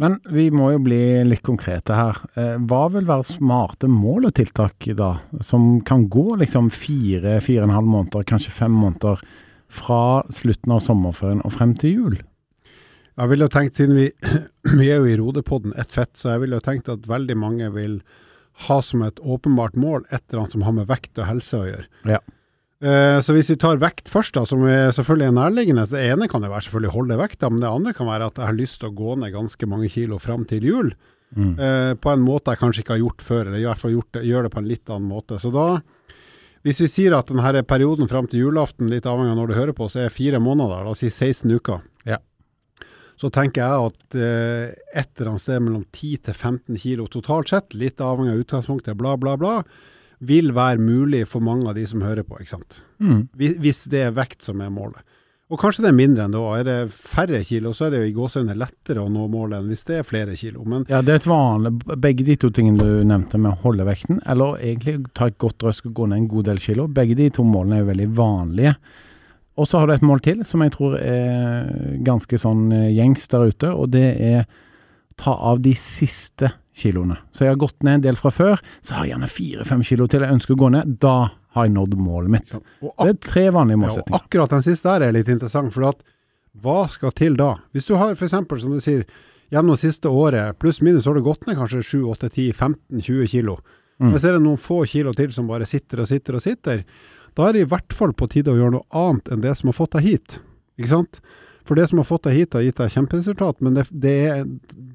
[0.00, 2.20] Men vi må jo bli litt konkrete her.
[2.36, 7.64] Eh, hva vil være smarte mål og tiltak da, som kan gå liksom fire, fire
[7.64, 9.24] og en halv måneder, kanskje fem måneder
[9.70, 12.20] fra slutten av sommerferien og frem til jul?
[13.20, 14.08] Jeg ville tenkt, siden vi,
[14.80, 18.00] vi er jo i Rodepodden ett fett, så jeg ville tenkt at veldig mange vil
[18.66, 21.68] ha som et åpenbart mål et eller annet som har med vekt og helse å
[21.68, 21.86] gjøre.
[22.08, 22.20] Ja.
[22.80, 25.84] Eh, så hvis vi tar vekt først, da, som er selvfølgelig er nærliggende.
[25.86, 28.40] så Det ene kan jo være selvfølgelig holde vekta, men det andre kan være at
[28.40, 30.92] jeg har lyst til å gå ned ganske mange kilo fram til jul.
[31.36, 31.52] Mm.
[31.60, 34.16] Eh, på en måte jeg kanskje ikke har gjort før, eller i hvert fall gjort
[34.16, 35.38] det, gjør det på en litt annen måte.
[35.38, 35.66] Så da,
[36.64, 39.76] hvis vi sier at denne perioden fram til julaften, litt avhengig av når du hører
[39.76, 41.84] på, så er fire måneder, la oss si 16 uker.
[42.08, 42.18] Ja.
[43.20, 47.52] Så tenker jeg at eh, et eller annet sted mellom 10 til 15 kilo totalt
[47.52, 49.58] sett, litt avhengig av utgangspunktet, bla, bla, bla,
[50.24, 52.80] vil være mulig for mange av de som hører på, ikke sant.
[53.00, 53.26] Mm.
[53.36, 55.04] Hvis, hvis det er vekt som er målet.
[55.50, 56.40] Og kanskje det er mindre enn da.
[56.60, 59.70] Er det færre kilo, så er det jo i gåsehudet lettere å nå målet enn
[59.72, 60.62] hvis det er flere kilo.
[60.62, 63.86] Men Ja, det er et vanlig Begge de to tingene du nevnte med å holde
[63.88, 67.18] vekten, eller egentlig ta et godt røsk og gå ned en god del kilo, begge
[67.18, 68.76] de to målene er jo veldig vanlige.
[69.60, 71.68] Og så har du et mål til som jeg tror er
[72.06, 74.46] ganske sånn eh, gjengs der ute, og det er
[75.20, 77.18] ta av de siste kiloene.
[77.34, 80.06] Så jeg har gått ned en del fra før, så har jeg gjerne fire-fem kilo
[80.08, 80.94] til jeg ønsker å gå ned.
[81.02, 81.16] Da
[81.56, 82.54] har jeg nådd målet mitt.
[82.54, 85.90] Ja, Det er tre vanlige Ja, og akkurat den siste der er litt interessant, for
[85.90, 86.00] at
[86.60, 87.56] hva skal til da?
[87.74, 89.04] Hvis du har f.eks., som du sier,
[89.50, 93.00] gjennom det siste året, pluss minus, har du gått ned kanskje 7, 8, 10, 15,
[93.02, 93.58] 20 kilo.
[94.00, 94.10] Mm.
[94.10, 96.84] Men så er det noen få kilo til som bare sitter og sitter og sitter.
[97.38, 99.70] Da er det i hvert fall på tide å gjøre noe annet enn det som
[99.70, 100.40] har fått deg hit.
[100.80, 101.20] Ikke sant?
[101.68, 104.16] For det som har fått deg hit, har gitt deg kjemperesultat, men det, det,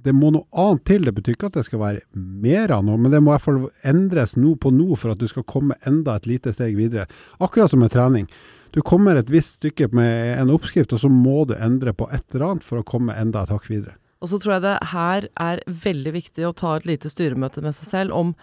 [0.04, 1.06] det må noe annet til.
[1.08, 3.45] Det betyr ikke at det skal være mer av noe, men det må i hvert
[3.45, 7.08] fall endres nå på nå for at du skal komme enda et lite steg videre.
[7.39, 8.28] Akkurat som med trening.
[8.76, 12.26] Du kommer et visst stykke med en oppskrift, og så må du endre på et
[12.34, 13.95] eller annet for å komme enda et hakk videre.
[14.19, 17.78] Og så tror jeg det her er veldig viktig å ta et lite styremøte med
[17.78, 18.36] seg selv om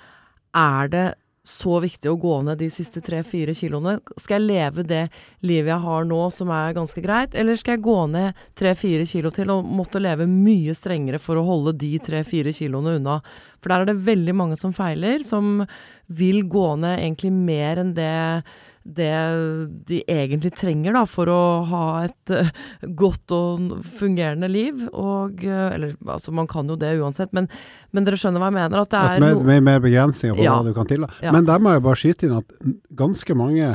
[0.57, 1.07] er det
[1.43, 3.97] så viktig å gå ned de siste tre-fire kiloene?
[4.21, 5.03] Skal jeg leve det
[5.43, 9.33] livet jeg har nå som er ganske greit, eller skal jeg gå ned tre-fire kilo
[9.35, 13.19] til og måtte leve mye strengere for å holde de tre-fire kiloene unna?
[13.63, 15.63] For der er det veldig mange som feiler, som
[16.13, 18.13] vil gå ned egentlig mer enn det
[18.83, 19.13] det
[19.87, 22.49] de egentlig trenger da, for å ha et eh,
[22.99, 24.81] godt og fungerende liv.
[24.91, 27.47] Og, eh, eller altså, man kan jo det uansett, men,
[27.95, 28.83] men dere skjønner hva jeg mener?
[28.83, 30.57] At det er med, no med, med begrensninger på Ja.
[30.59, 31.15] hva du kan tillate.
[31.23, 31.31] Ja.
[31.37, 32.57] Men der må jeg bare skyte inn at
[33.05, 33.71] ganske mange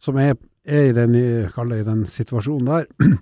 [0.00, 0.32] som er,
[0.64, 2.88] er i, den, i- den situasjonen der,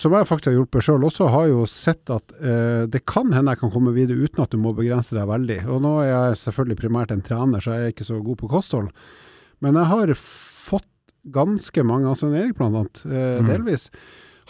[0.00, 3.52] som jeg faktisk har hjulpet sjøl også, har jo sett at eh, det kan hende
[3.52, 5.58] jeg kan komme videre uten at du må begrense deg veldig.
[5.68, 8.48] Og nå er jeg selvfølgelig primært en trener, så jeg er ikke så god på
[8.50, 8.88] kosthold.
[9.60, 10.88] Men jeg har fått
[11.34, 13.46] ganske mange, altså Erik blant annet, eh, Mm.
[13.52, 13.90] delvis,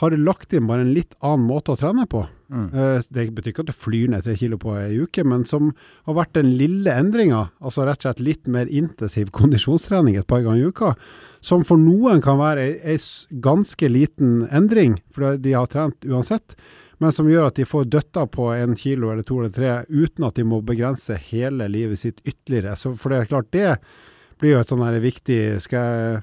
[0.01, 2.25] har lagt inn bare en litt annen måte å trene på.
[2.53, 2.69] Mm.
[2.75, 5.73] Eh, Det betyr ikke at du flyr ned tre kilo på ei uke, men som
[6.05, 10.45] har vært den lille endringa, altså rett og slett litt mer intensiv kondisjonstrening et par
[10.45, 10.95] ganger i uka,
[11.41, 12.99] som for noen kan være ei,
[13.45, 16.57] ganske liten endring, for de har trent uansett,
[17.03, 20.25] men som gjør at de får døtta på en kilo eller to eller tre, uten
[20.29, 22.77] at de må begrense hele livet sitt ytterligere.
[22.79, 23.75] Så for det er klart, det
[24.41, 26.23] blir jo et sånn viktig Skal jeg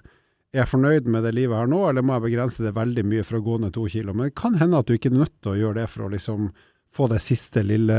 [0.51, 3.05] er jeg fornøyd med det livet jeg har nå, eller må jeg begrense det veldig
[3.07, 4.13] mye for å gå ned to kilo?
[4.13, 6.11] Men det kan hende at du ikke er nødt til å gjøre det for å
[6.11, 6.51] liksom
[6.91, 7.97] få det siste lille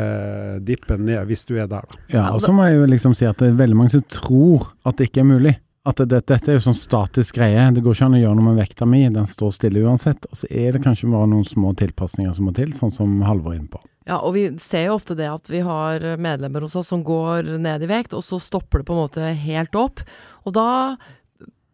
[0.60, 2.00] dippen ned, hvis du er der, da.
[2.12, 4.66] Ja, og så må jeg jo liksom si at det er veldig mange som tror
[4.84, 5.54] at det ikke er mulig.
[5.88, 7.64] At det, dette er jo sånn statisk greie.
[7.74, 10.28] Det går ikke an å gjøre noe med vekta mi, den står stille uansett.
[10.28, 13.56] Og så er det kanskje bare noen små tilpasninger som må til, sånn som Halvor
[13.56, 13.80] er inne på.
[14.06, 17.54] Ja, og vi ser jo ofte det at vi har medlemmer hos oss som går
[17.62, 20.04] ned i vekt, og så stopper det på en måte helt opp.
[20.44, 20.68] Og da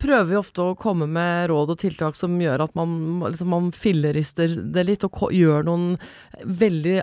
[0.02, 2.92] prøver vi ofte å komme med råd og tiltak som gjør at man,
[3.26, 5.96] liksom, man fillerister det litt, og gjør noen
[6.44, 7.00] veldig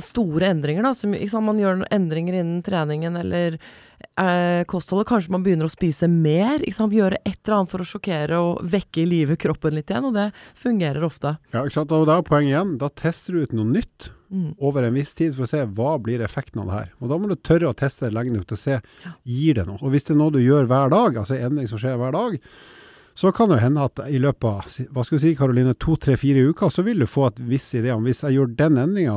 [0.00, 0.82] store endringer.
[0.82, 1.44] Da, som?
[1.44, 3.58] Man gjør endringer innen treningen eller
[4.16, 5.08] eh, kostholdet.
[5.10, 6.64] Kanskje man begynner å spise mer.
[6.64, 10.16] Gjøre et eller annet for å sjokkere og vekke i live kroppen litt igjen, og
[10.16, 11.36] det fungerer ofte.
[11.52, 11.92] Ja, ikke sant?
[11.92, 14.50] Og da er poenget igjen, da tester du ut noe nytt Mm.
[14.60, 16.88] over en viss tid for å se hva blir effekten av det her.
[17.00, 18.74] Og da må du tørre å teste det lenge nok til å se
[19.24, 19.78] gir det noe.
[19.80, 22.36] Og hvis det er noe du gjør hver dag, altså endring som skjer hver dag,
[23.18, 26.14] så kan det hende at i løpet av hva skal du si, Karoline, to, tre,
[26.20, 29.16] fire uker, så vil du få et visst idé om hvis jeg gjør den endringa,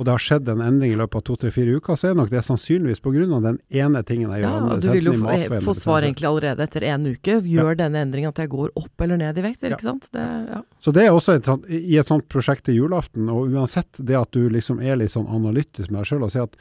[0.00, 2.40] og det har skjedd en endring i løpet av to-tre-fire uker, så er nok det
[2.46, 3.26] sannsynligvis pga.
[3.44, 4.54] den ene tingen jeg gjør.
[4.54, 7.34] Ja, du vil jo få, få svar egentlig allerede etter en uke.
[7.44, 9.74] Gjør denne endringen at jeg går opp eller ned i vekt, Ja.
[9.74, 10.08] ikke sant?
[10.14, 10.62] Det, ja.
[10.80, 14.30] Så det er også et i et sånt prosjekt til julaften, og uansett det at
[14.32, 16.56] du liksom er litt sånn analytisk med deg sjøl og sier at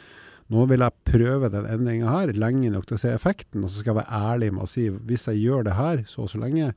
[0.50, 3.82] nå vil jeg prøve den endringa her lenge nok til å se effekten, og så
[3.82, 6.42] skal jeg være ærlig med å si hvis jeg gjør det her så og så
[6.42, 6.72] lenge,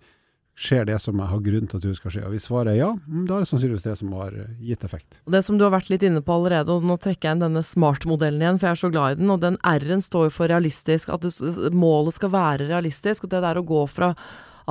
[0.52, 2.24] skjer det som jeg har grunn til at det skal skje?
[2.28, 4.84] Og Hvis svaret er ja, mm, da er det sannsynligvis det som har eh, gitt
[4.84, 5.18] effekt.
[5.24, 7.64] Det som du har vært litt inne på allerede, og nå trekker jeg inn denne
[7.64, 10.52] smart-modellen igjen, for jeg er så glad i den, og den R-en står jo for
[10.52, 13.24] realistisk, at målet skal være realistisk.
[13.24, 14.12] Og det der å gå fra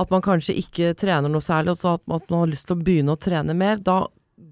[0.00, 2.84] at man kanskje ikke trener noe særlig, og så at man har lyst til å
[2.86, 4.04] begynne å trene mer, da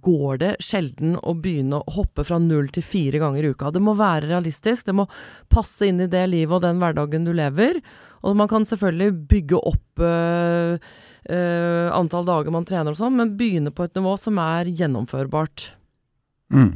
[0.02, 3.72] går det sjelden å begynne å hoppe fra null til fire ganger i uka.
[3.74, 5.06] Det må være realistisk, det må
[5.52, 7.80] passe inn i det livet og den hverdagen du lever.
[8.26, 10.76] Og man kan selvfølgelig bygge opp øh,
[11.30, 15.70] øh, antall dager man trener og sånn, men begynne på et nivå som er gjennomførbart.
[16.52, 16.72] Mm.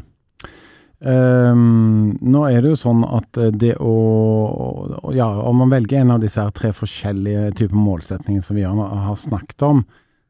[1.04, 6.22] Um, nå er det jo sånn at det å Ja, om man velger en av
[6.22, 9.82] disse tre forskjellige typer målsetninger som vi har snakket om,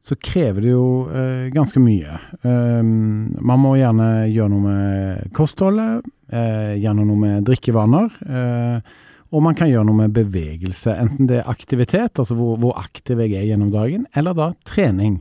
[0.05, 2.19] så krever det jo eh, ganske mye.
[2.45, 8.19] Um, man må gjerne gjøre noe med kostholdet, eh, gjerne noe med drikkevaner.
[8.29, 8.93] Eh,
[9.33, 13.23] og man kan gjøre noe med bevegelse, enten det er aktivitet, altså hvor, hvor aktiv
[13.23, 15.17] jeg er gjennom dagen, eller da trening.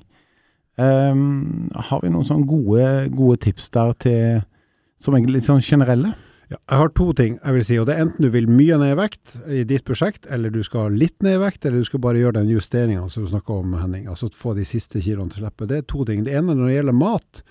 [0.77, 4.45] Um, har vi noen sånne gode, gode tips der til
[5.01, 6.13] som er litt sånn generelle?
[6.51, 8.77] Ja, jeg har to ting jeg vil si, og det er enten du vil mye
[8.81, 11.89] ned i vekt i ditt prosjekt, eller du skal litt ned i vekt, eller du
[11.89, 14.07] skal bare gjøre den justeringa som du snakka om, Henning.
[14.13, 15.69] Altså få de siste kiloene til å slippe.
[15.71, 16.25] Det er to ting.
[16.27, 17.43] Det ene når det gjelder mat,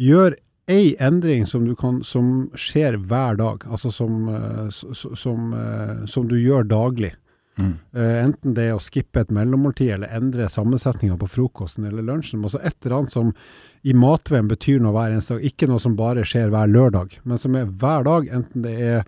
[0.00, 0.36] gjør
[0.70, 6.36] ei endring som, kan, som skjer hver dag, altså som, eh, som, eh, som du
[6.38, 7.14] gjør daglig.
[7.60, 7.72] Mm.
[7.96, 12.42] Uh, enten det er å skippe et mellommåltid, eller endre sammensetninga på frokosten eller lunsjen.
[12.44, 13.34] Altså et eller annet som
[13.82, 15.44] i matveien betyr noe hver eneste dag.
[15.48, 19.04] Ikke noe som bare skjer hver lørdag, men som er hver dag, enten det er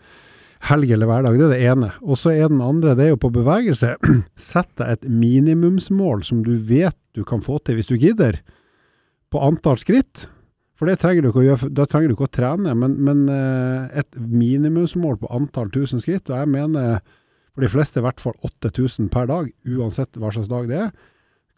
[0.69, 1.39] helg eller hverdag.
[1.39, 1.91] Det er det ene.
[2.07, 3.97] Og så er den andre, det er jo på bevegelse.
[4.51, 8.39] Sett deg et minimumsmål som du vet du kan få til hvis du gidder,
[9.33, 10.27] på antall skritt.
[10.79, 13.27] For det trenger du ikke å gjøre, da trenger du ikke å trene, men, men
[13.31, 17.03] eh, et minimumsmål på antall tusen skritt, og jeg mener
[17.53, 20.95] for de fleste i hvert fall 8000 per dag, uansett hva slags dag det er,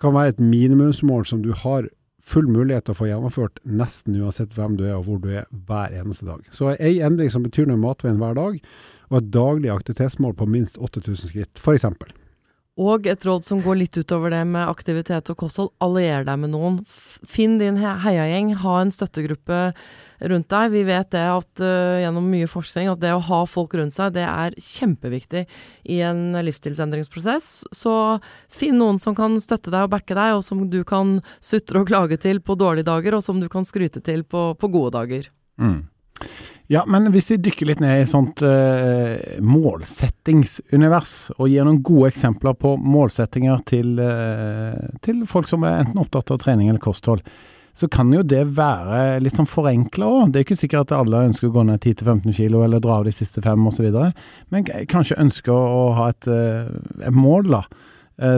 [0.02, 1.86] kan være et minimumsmål som du har
[2.24, 5.46] full mulighet til å få gjennomført nesten uansett hvem du er og hvor du er
[5.68, 6.42] hver eneste dag.
[6.56, 8.58] Så ei endring som betyr noe i matveien hver dag,
[9.12, 11.86] og et daglig aktivitetsmål på minst 8000 skritt, f.eks.
[12.80, 16.50] Og et råd som går litt utover det med aktivitet og kosthold, allier deg med
[16.56, 16.80] noen.
[16.88, 19.60] Finn din heiagjeng, ha en støttegruppe
[20.20, 20.70] rundt deg.
[20.74, 24.14] Vi vet det at uh, gjennom mye forskning at det å ha folk rundt seg,
[24.16, 25.44] det er kjempeviktig
[25.90, 27.50] i en livsstilsendringsprosess.
[27.74, 27.94] Så
[28.52, 31.90] finn noen som kan støtte deg og backe deg, og som du kan sutre og
[31.90, 35.30] klage til på dårlige dager, og som du kan skryte til på, på gode dager.
[35.60, 35.82] Mm.
[36.72, 42.08] Ja, men hvis vi dykker litt ned i sånt uh, målsettingsunivers, og gir noen gode
[42.14, 47.20] eksempler på målsettinger til, uh, til, folk som er enten opptatt av trening eller kosthold,
[47.74, 50.28] så kan jo det være litt sånn forenkla òg.
[50.30, 53.08] Det er ikke sikkert at alle ønsker å gå ned 10-15 kilo eller dra av
[53.08, 53.88] de siste fem osv.,
[54.54, 56.70] men kanskje ønsker å ha et, uh,
[57.02, 57.64] et mål, da.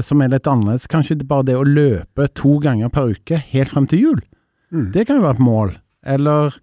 [0.00, 0.88] som er litt annerledes.
[0.88, 4.22] Kanskje bare det å løpe to ganger per uke helt frem til jul.
[4.72, 4.86] Mm.
[4.94, 5.74] Det kan jo være et mål.
[6.16, 6.56] Eller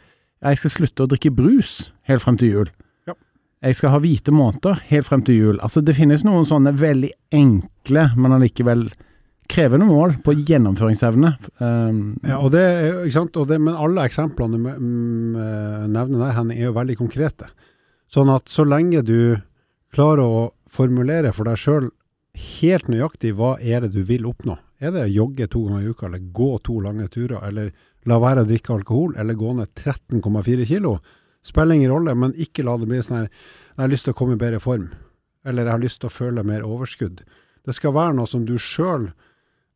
[0.44, 2.72] jeg skal slutte å drikke brus helt frem til jul.
[3.08, 3.16] Ja.
[3.64, 5.60] Jeg skal ha hvite måneder helt frem til jul.
[5.64, 8.90] Altså, det finnes noen sånne veldig enkle, men allikevel
[9.50, 11.34] krevende mål på gjennomføringsevne.
[11.60, 12.64] Um, ja, og det,
[13.08, 13.40] ikke sant?
[13.50, 14.70] Det, men alle eksemplene du
[15.94, 17.50] nevner der, Henning, er jo veldig konkrete.
[18.14, 19.36] Sånn at så lenge du
[19.94, 21.90] klarer å formulere for deg sjøl
[22.58, 24.58] helt nøyaktig hva er det du vil oppnå.
[24.84, 27.72] Er det å jogge to ganger i uka, eller gå to lange turer, eller
[28.10, 30.98] la være å drikke alkohol, eller gå ned 13,4 kilo?
[31.44, 34.18] Spiller ingen rolle, men ikke la det bli sånn her jeg har lyst til å
[34.18, 34.90] komme i bedre form,
[35.48, 37.24] eller jeg har lyst til å føle mer overskudd.
[37.66, 39.10] Det skal være noe som du sjøl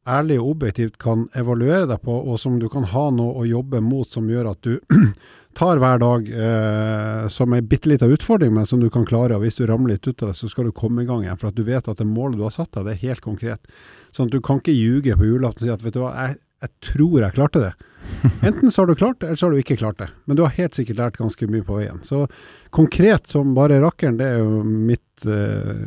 [0.08, 3.82] ærlig og objektivt kan evaluere deg på, og som du kan ha noe å jobbe
[3.84, 4.80] mot som gjør at du
[5.58, 9.38] tar hver dag eh, som ei bitte lita utfordring, men som du kan klare.
[9.38, 11.40] Og hvis du ramler litt ut av det, så skal du komme i gang igjen.
[11.42, 13.80] For at du vet at det målet du har satt deg, det er helt konkret.
[14.14, 16.38] Sånn at du kan ikke ljuge på julaften og si at vet du hva, jeg,
[16.64, 17.74] jeg tror jeg klarte det.
[18.48, 20.12] Enten så har du klart det, eller så har du ikke klart det.
[20.30, 22.06] Men du har helt sikkert lært ganske mye på veien.
[22.06, 22.28] Så
[22.76, 25.84] konkret som bare rakkeren, det er jo mitt eh,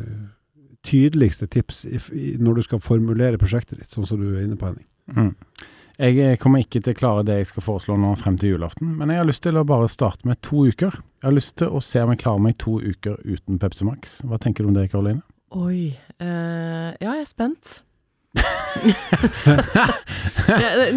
[0.87, 4.57] tydeligste tips i, i, når du skal formulere prosjektet ditt, sånn som du er inne
[4.59, 4.87] på, Henning.
[5.11, 5.35] Mm.
[6.01, 9.11] Jeg kommer ikke til å klare det jeg skal foreslå nå frem til julaften, men
[9.13, 10.95] jeg har lyst til å bare starte med to uker.
[11.21, 14.17] Jeg har lyst til å se om jeg klarer meg to uker uten Pepsi Max.
[14.25, 15.21] Hva tenker du om det, Karoline?
[15.53, 15.91] Oi.
[16.17, 17.81] Uh, ja, jeg er spent.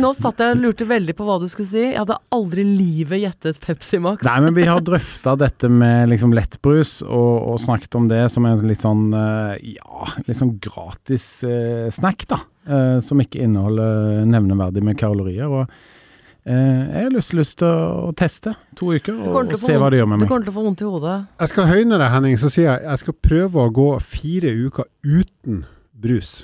[0.03, 1.83] Nå satt jeg og lurte veldig på hva du skulle si.
[1.83, 4.25] Jeg hadde aldri i livet gjettet Pepsi Max.
[4.27, 8.47] Nei, men vi har drøfta dette med liksom lettbrus, og, og, snakket om det som
[8.49, 12.39] en litt sånn uh, ja, litt sånn gratis eh, snack, da.
[12.65, 15.49] Eh, som ikke inneholder nevneverdig med kalorier.
[15.51, 15.67] og
[16.45, 20.11] jeg har lyst, lyst til å teste to uker og, og se hva det gjør
[20.11, 20.27] med meg.
[20.29, 21.15] Du kommer til å få vondt i hodet.
[21.41, 22.37] Jeg skal høyne deg, Henning.
[22.37, 25.63] Så sier jeg jeg skal prøve å gå fire uker uten
[26.05, 26.43] brus.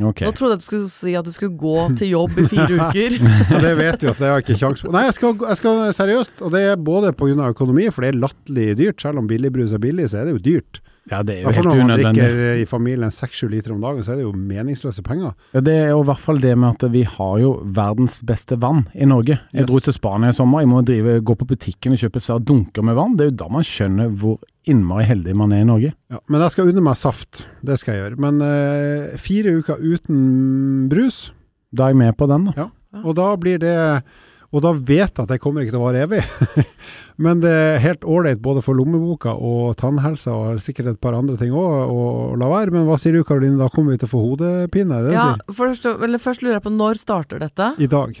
[0.00, 0.22] Ok.
[0.24, 3.16] Nå trodde jeg du skulle si at du skulle gå til jobb i fire uker.
[3.20, 4.92] Ja, det vet du at det har jeg ikke kjangs på.
[4.94, 7.50] Nei, jeg skal, jeg skal seriøst, og det er både pga.
[7.50, 9.04] økonomi, for det er latterlig dyrt.
[9.04, 10.80] Selv om billigbrus er billig, så er det jo dyrt.
[11.10, 11.86] Ja, det er jo helt unødvendig.
[11.88, 15.32] når man drikker i familien seks-sju liter om dagen, så er det jo meningsløse penger.
[15.54, 18.58] Ja, Det er jo i hvert fall det med at vi har jo verdens beste
[18.62, 19.38] vann i Norge.
[19.52, 19.66] Jeg Yes.
[19.70, 22.82] dro til Spania i sommer, jeg må drive, gå på butikken og kjøpe svære dunker
[22.86, 23.16] med vann.
[23.16, 25.92] Det er jo da man skjønner hvor innmari heldig man er i Norge.
[26.10, 28.18] Ja, men jeg skal unne meg saft, det skal jeg gjøre.
[28.20, 31.32] Men eh, fire uker uten brus,
[31.74, 32.70] Da er jeg med på den, da.
[33.04, 34.02] og da blir det
[34.50, 36.22] Og da vet jeg at det kommer ikke til å vare evig.
[37.24, 41.36] Men det er helt ålreit både for lommeboka og tannhelsa og sikkert et par andre
[41.38, 42.06] ting òg å
[42.40, 42.74] la være.
[42.74, 45.04] Men hva sier du Karoline, da kommer vi til å få hodepine?
[45.14, 47.74] Ja, først, først lurer jeg på når starter dette?
[47.78, 48.18] I dag.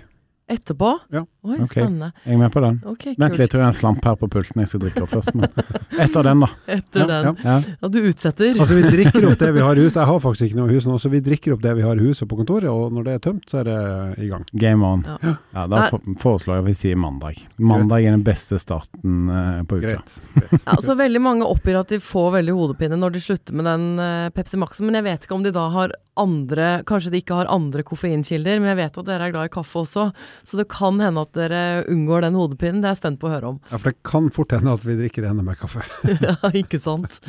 [0.50, 0.88] Etterpå?
[1.14, 1.22] Ja.
[1.40, 1.66] Oi, okay.
[1.70, 2.10] spennende.
[2.26, 2.74] Jeg er med på den.
[2.90, 5.04] Okay, Vent litt, jeg tror jeg har en slamp her på pulten jeg skal drikke
[5.06, 5.30] opp først.
[5.38, 5.46] Men
[6.04, 6.48] etter den, da.
[6.74, 7.38] Etter Ja, den.
[7.46, 7.54] ja.
[7.80, 7.88] Ja.
[7.94, 8.50] Du utsetter.
[8.60, 10.00] Altså Vi drikker opp det vi har i huset.
[10.02, 12.04] Jeg har faktisk ikke noe hus nå, så vi drikker opp det vi har i
[12.10, 13.78] huset på kontoret, og når det er tømt, så er det
[14.26, 14.44] i gang.
[14.52, 15.06] Game on.
[15.22, 15.32] Ja.
[15.54, 17.40] Ja, da for, foreslår jeg at vi sier mandag.
[17.56, 19.86] Mandag er den beste starten eh, på uka.
[19.86, 20.14] Greit.
[20.34, 20.52] Greit.
[20.60, 23.86] Ja, altså, veldig mange oppgir at de får veldig hodepine når de slutter med den
[24.02, 27.36] eh, Pepsi Maxen, men jeg vet ikke om de da har andre Kanskje de ikke
[27.38, 30.08] har andre koffeinkilder, men jeg vet jo at dere er glad i kaffe også,
[30.46, 32.80] så det kan hende at dere unngår den hodepinen.
[32.82, 33.58] Det er jeg spent på å høre om.
[33.70, 35.84] Ja, for det kan fort hende at vi drikker enda mer kaffe.
[36.26, 37.20] ja, ikke sant?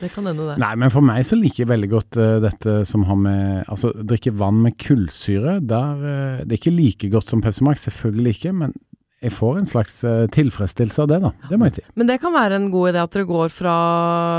[0.00, 0.58] Det kan hende, det.
[0.62, 3.90] Nei, men for meg så liker jeg veldig godt uh, dette som har med Altså,
[4.06, 5.58] drikke vann med kullsyre.
[5.68, 8.76] Der, uh, det er ikke like godt som Pepsi Max, selvfølgelig ikke, men
[9.18, 11.32] jeg får en slags eh, tilfredsstillelse av det, da.
[11.50, 11.84] Det må jeg si.
[11.98, 13.74] Men det kan være en god idé at dere går fra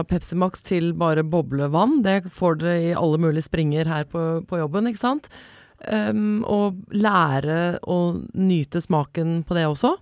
[0.07, 1.97] Pepsi Max til bare boblevann.
[2.05, 5.27] Det får dere i alle mulige springer her på, på jobben, ikke sant?
[5.87, 7.99] Um, og lære å
[8.35, 9.93] nyte smaken på det også.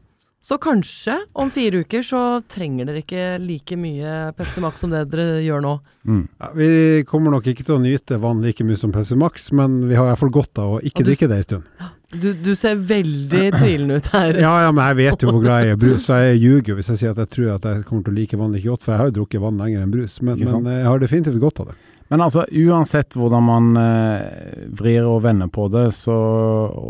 [0.48, 5.02] Så kanskje om fire uker så trenger dere ikke like mye Pepsi Max som det
[5.12, 5.74] dere gjør nå.
[6.08, 6.22] Mm.
[6.40, 6.70] Ja, vi
[7.10, 10.08] kommer nok ikke til å nyte vann like mye som Pepsi Max, men vi har
[10.08, 11.68] iallfall godt av å ikke du- drikke det en stund.
[12.08, 14.38] Du, du ser veldig tvilende ut her.
[14.40, 16.72] Ja, ja, men jeg vet jo hvor glad jeg er i brus, så jeg ljuger
[16.72, 18.70] jo hvis jeg sier at jeg tror at jeg kommer til å like vann like
[18.72, 20.22] godt, for jeg har jo drukket vann lenger enn brus.
[20.24, 21.78] Men, men jeg har definitivt godt av det.
[22.10, 26.13] Men altså, uansett hvordan man eh, vrir og vender på det, så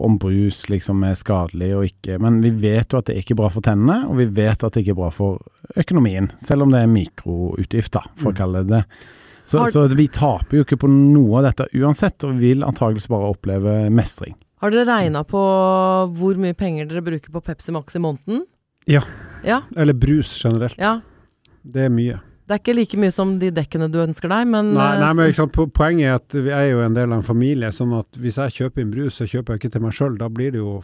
[0.05, 3.37] om brus liksom er skadelig og ikke Men vi vet jo at det er ikke
[3.39, 5.39] bra for tennene, og vi vet at det ikke er bra for
[5.75, 6.29] økonomien.
[6.37, 8.37] Selv om det er mikroutgift, da, for å Mm.
[8.37, 8.83] kalle det det.
[9.47, 12.63] Så, Har- så vi taper jo ikke på noe av dette uansett, og vi vil
[12.67, 14.35] antakeligvis bare oppleve mestring.
[14.61, 15.39] Har dere regna på
[16.13, 18.45] hvor mye penger dere bruker på Pepsi Max i måneden?
[18.87, 19.01] Ja.
[19.43, 20.77] Ja, Eller brus generelt.
[20.77, 20.99] ja.
[21.63, 22.19] Det er mye.
[22.47, 25.09] Det er ikke like mye som de dekkene du ønsker deg, men Nei, eh, nei
[25.17, 27.91] men ikke sant, poenget er at vi er jo en del av en familie, sånn
[27.97, 30.15] at hvis jeg kjøper inn brus, så kjøper jeg ikke til meg sjøl.
[30.21, 30.77] Da blir det jo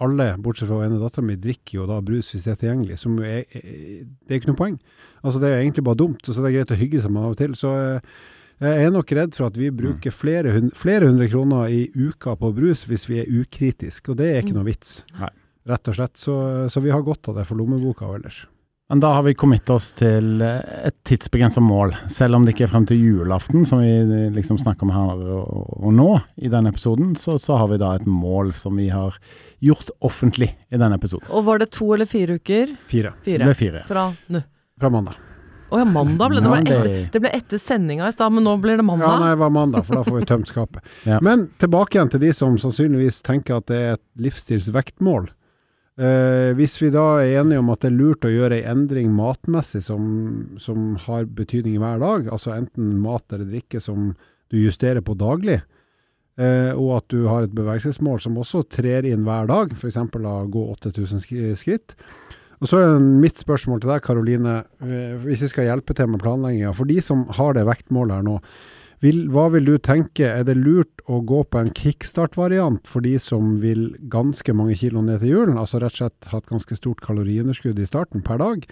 [0.00, 2.98] alle, bortsett fra ene dattera mi, drikker jo da brus hvis det er tilgjengelig.
[3.00, 4.76] Som jo er, det er ikke noe poeng.
[5.24, 7.24] Altså Det er egentlig bare dumt, og så det er greit å hygge seg med
[7.24, 7.56] av og til.
[7.56, 8.00] Så eh,
[8.60, 12.36] jeg er nok redd for at vi bruker flere, hundre, flere hundre kroner i uka
[12.36, 14.60] på brus hvis vi er ukritiske, og det er ikke Mm.
[14.60, 14.98] noe vits.
[15.16, 15.32] Nei.
[15.68, 16.16] Rett og slett.
[16.16, 16.34] Så,
[16.72, 18.46] så vi har godt av det for lommeboka og ellers.
[18.90, 22.64] Men da har vi kommet oss til eh, et tidsbegrensa mål, selv om det ikke
[22.66, 26.08] er frem til julaften, som vi eh, liksom snakker om her og, nå
[26.42, 29.14] i denne episoden, så, så har vi da et mål som vi har
[29.62, 31.30] gjort offentlig i denne episoden.
[31.30, 32.74] Og var det to eller fire uker?
[32.90, 33.14] Fire.
[33.22, 33.46] Det Fire.
[33.46, 33.84] ble fire.
[33.86, 34.42] Fra nå.
[34.82, 35.26] Fra mandag.
[35.70, 36.50] Å ja, mandag ble det.
[36.50, 39.20] Ble etter, det ble etter sendinga i stad, men nå blir det Ja, mandag.
[39.22, 40.82] nei, det var mandag, for da får vi tømt skapet.
[41.06, 41.20] Ja.
[41.22, 45.30] Men tilbake igjen til de som sannsynligvis tenker at det er et livsstilsvektmål.
[45.98, 49.10] Eh, hvis vi da er enige om at det er lurt å gjøre ei endring
[49.12, 50.04] matmessig som,
[50.62, 54.12] som har betydning hver dag, altså enten mat eller drikke som
[54.50, 55.58] du justerer på daglig,
[56.40, 59.98] eh, og at du har et bevegelsesmål som også trer inn hver dag, f.eks.
[60.00, 61.96] å gå 8000 skritt.
[62.60, 66.20] Og så er mitt spørsmål til deg, Karoline, eh, hvis vi skal hjelpe til med
[66.22, 66.74] planlegginga.
[66.76, 68.38] For de som har det vektmålet her nå,
[69.00, 73.14] vil, hva vil du tenke, er det lurt å gå på en kickstart-variant for de
[73.22, 76.76] som vil ganske mange kilo ned til julen, altså rett og slett ha et ganske
[76.76, 78.66] stort kaloriunderskudd i starten per dag,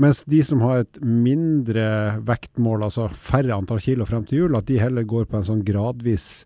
[0.00, 4.68] mens de som har et mindre vektmål, altså færre antall kilo frem til jul, at
[4.68, 6.44] de heller går på en sånn gradvis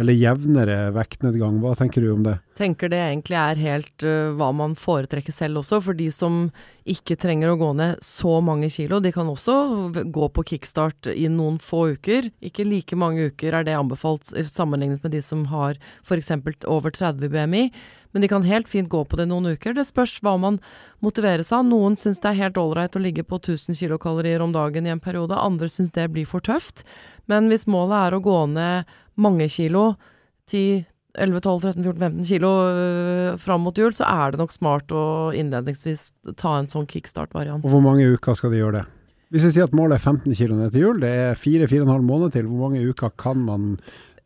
[0.00, 1.58] eller jevnere vektnedgang.
[1.60, 2.38] Hva tenker du om det?
[2.56, 6.46] Tenker det egentlig er helt uh, hva man foretrekker selv også, for de som
[6.90, 8.98] ikke trenger å gå ned så mange kilo.
[9.04, 9.54] De kan også
[10.12, 12.30] gå på kickstart i noen få uker.
[12.44, 16.32] Ikke like mange uker er det anbefalt i- sammenlignet med de som har f.eks.
[16.66, 17.66] over 30 BMI.
[18.12, 19.76] Men de kan helt fint gå på det noen uker.
[19.76, 20.58] Det spørs hva man
[21.04, 21.62] motiveres av.
[21.68, 25.00] Noen syns det er helt ålreit å ligge på 1000 kilokalorier om dagen i en
[25.02, 26.82] periode, andre syns det blir for tøft.
[27.30, 28.90] Men hvis målet er å gå ned
[29.22, 29.94] mange kilo,
[30.50, 30.84] 10,
[31.18, 34.94] 11, 12, 13, 14, 15 kilo øh, fram mot jul, så er det nok smart
[34.94, 35.04] å
[35.36, 37.64] innledningsvis ta en sånn kickstart-variant.
[37.64, 38.86] Og hvor mange uker skal de gjøre det?
[39.30, 42.32] Hvis vi sier at målet er 15 kilo ned til jul, det er 4-4,5 måneder
[42.34, 43.66] til, hvor mange uker kan man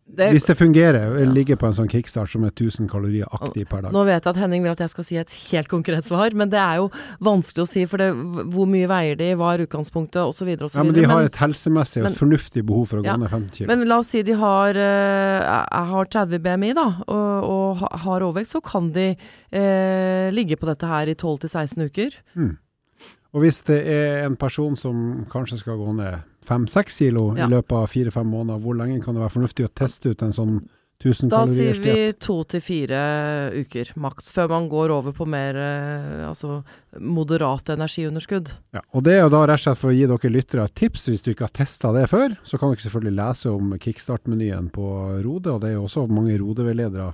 [0.04, 1.24] Det, Hvis det fungerer, Ja.
[1.32, 3.90] ligger på en sånn kickstart som er 1000 kalorier aktiv per dag.
[3.92, 6.50] Nå vet jeg at Henning vil at jeg skal si et helt konkret svar, men
[6.50, 6.90] det er jo
[7.24, 8.10] vanskelig å si, for det,
[8.52, 10.46] hvor mye veier de, hva er utgangspunktet, osv.
[10.60, 13.16] Ja, men de har et helsemessig og men- et fornuftig behov for å gå Ja,
[13.16, 13.66] ned 50 kg.
[13.66, 18.52] Men la oss si de har, uh, har 30 BMI da, og, og har overvekt,
[18.52, 22.10] så kan de uh, ligge på dette her i 12-16 uker.
[22.36, 22.58] Mm.
[23.34, 27.46] Og hvis det er en person som kanskje skal gå ned 5-6 kilo Ja.
[27.46, 30.32] i løpet av 4-5 måneder, hvor lenge kan det være fornuftig å teste ut en
[30.36, 30.56] sånn
[31.04, 32.98] 1000 Da sier vi to til fire
[33.52, 36.62] uker maks, før man går over på mer eh, altså
[37.00, 38.52] moderat energiunderskudd.
[38.72, 40.74] Ja, og det er jo da rett og slett for å gi dere lyttere et
[40.78, 44.70] tips, hvis du ikke har testa det før, så kan dere selvfølgelig lese om kickstart-menyen
[44.72, 44.86] på
[45.26, 47.10] Rode, og det er jo også mange Rode-veiledere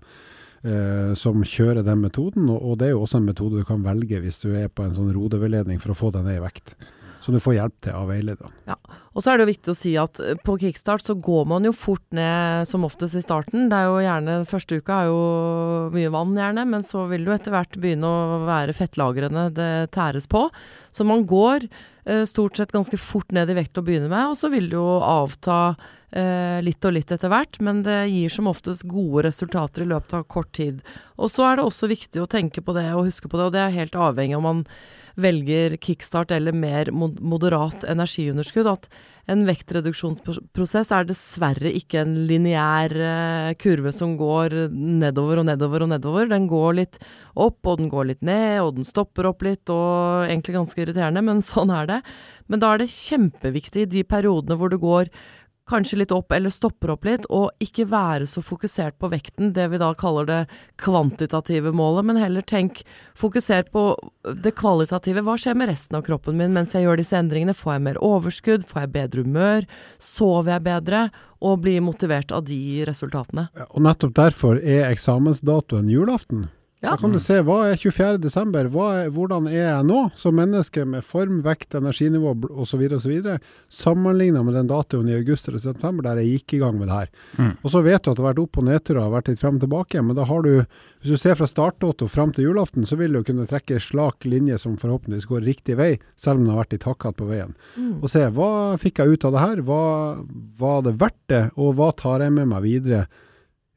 [0.63, 3.83] eh, som kjører den metoden, og, og det er jo også en metode du kan
[3.83, 6.77] velge hvis du er på en sånn Rode-veiledning for å få deg ned i vekt.
[7.25, 8.77] Som du får hjelp til av veilederne.
[9.11, 11.67] Og så er det jo viktig å si at eh, på kickstart så går man
[11.67, 13.67] jo fort ned som oftest i starten.
[13.71, 15.23] Det er jo gjerne, Første uka er jo
[15.95, 19.73] mye vann gjerne, men så vil det jo etter hvert begynne å være fettlagrene det
[19.97, 20.47] tæres på.
[20.95, 24.39] Så man går eh, stort sett ganske fort ned i vekt å begynne med, og
[24.39, 25.75] så vil det jo avta
[26.11, 30.25] litt og litt etter hvert, men det gir som oftest gode resultater i løpet av
[30.27, 30.81] kort tid.
[31.23, 33.55] Og så er det også viktig å tenke på det og huske på det, og
[33.55, 34.65] det er helt avhengig om man
[35.21, 38.89] velger kickstart eller mer moderat energiunderskudd, at
[39.31, 45.93] en vektreduksjonsprosess er dessverre ikke en lineær eh, kurve som går nedover og nedover og
[45.93, 46.31] nedover.
[46.31, 46.99] Den går litt
[47.35, 51.23] opp, og den går litt ned, og den stopper opp litt, og egentlig ganske irriterende,
[51.27, 52.01] men sånn er det.
[52.51, 55.13] Men da er det kjempeviktig i de periodene hvor det går
[55.71, 59.69] kanskje litt opp eller stopper opp litt, og ikke være så fokusert på vekten, det
[59.73, 60.41] vi da kaller det
[60.83, 62.83] kvantitative målet, men heller tenk
[63.19, 63.85] fokusert på
[64.45, 65.25] det kvalitative.
[65.27, 67.57] Hva skjer med resten av kroppen min mens jeg gjør disse endringene?
[67.57, 68.69] Får jeg mer overskudd?
[68.69, 69.69] Får jeg bedre humør?
[70.03, 71.05] Sover jeg bedre?
[71.41, 73.49] Og blir motivert av de resultatene.
[73.57, 76.51] Ja, Og nettopp derfor er eksamensdatoen julaften.
[76.81, 76.95] Ja.
[76.95, 78.17] Da kan du se hva er 24.
[78.23, 82.87] desember, er, hvordan er jeg nå som menneske med form, vekt, energinivå osv.
[82.97, 83.35] osv.
[83.69, 86.97] sammenligna med den datoen i august eller september der jeg gikk i gang med det
[86.97, 87.11] her.
[87.37, 87.51] Mm.
[87.61, 89.59] Og så vet du at det har vært opp- og nedturer, har vært litt frem
[89.59, 90.55] og tilbake, men da har du,
[91.03, 94.57] hvis du ser fra startdato frem til julaften, så vil du kunne trekke slak linje
[94.63, 97.53] som forhåpentligvis går riktig vei, selv om det har vært litt hakkete på veien.
[97.77, 97.99] Mm.
[98.01, 99.85] Og se hva fikk jeg ut av det her, hva
[100.65, 103.05] var det verdt det, og hva tar jeg med meg videre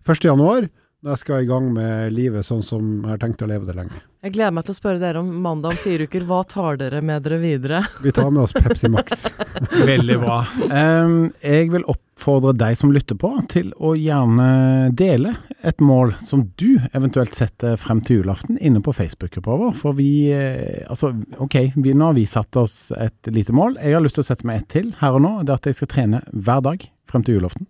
[0.08, 0.72] 1.
[1.04, 4.00] jeg skal i gang med livet sånn som jeg har tenkt å leve det lenge.
[4.24, 6.24] Jeg gleder meg til å spørre dere om mandag om fire uker.
[6.30, 7.82] Hva tar dere med dere videre?
[8.00, 9.26] Vi tar med oss Pepsi Max.
[9.92, 10.38] Veldig bra.
[10.64, 14.48] Um, jeg vil oppfordre deg som lytter på, til å gjerne
[14.96, 19.76] dele et mål som du eventuelt setter frem til julaften inne på Facebook-gruppa vår.
[19.82, 21.12] For vi eh, Altså,
[21.44, 23.76] ok, vi, nå har vi satt oss et lite mål.
[23.84, 25.36] Jeg har lyst til å sette meg ett til her og nå.
[25.44, 27.68] Det er at jeg skal trene hver dag frem til julaften.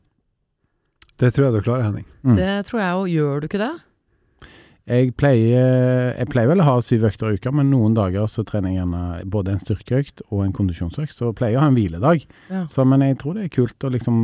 [1.22, 2.06] Det tror jeg du klarer, Henning.
[2.26, 2.38] Mm.
[2.40, 3.10] Det tror jeg òg.
[3.14, 3.74] Gjør du ikke det?
[4.84, 8.44] Jeg pleier, jeg pleier vel å ha syv økter i uka, men noen dager så
[8.44, 11.16] trener jeg gjerne både en styrkeøkt og en kondisjonsøkt.
[11.16, 12.26] Så pleier jeg å ha en hviledag.
[12.52, 12.66] Ja.
[12.68, 14.18] Så, men jeg tror det er kult å liksom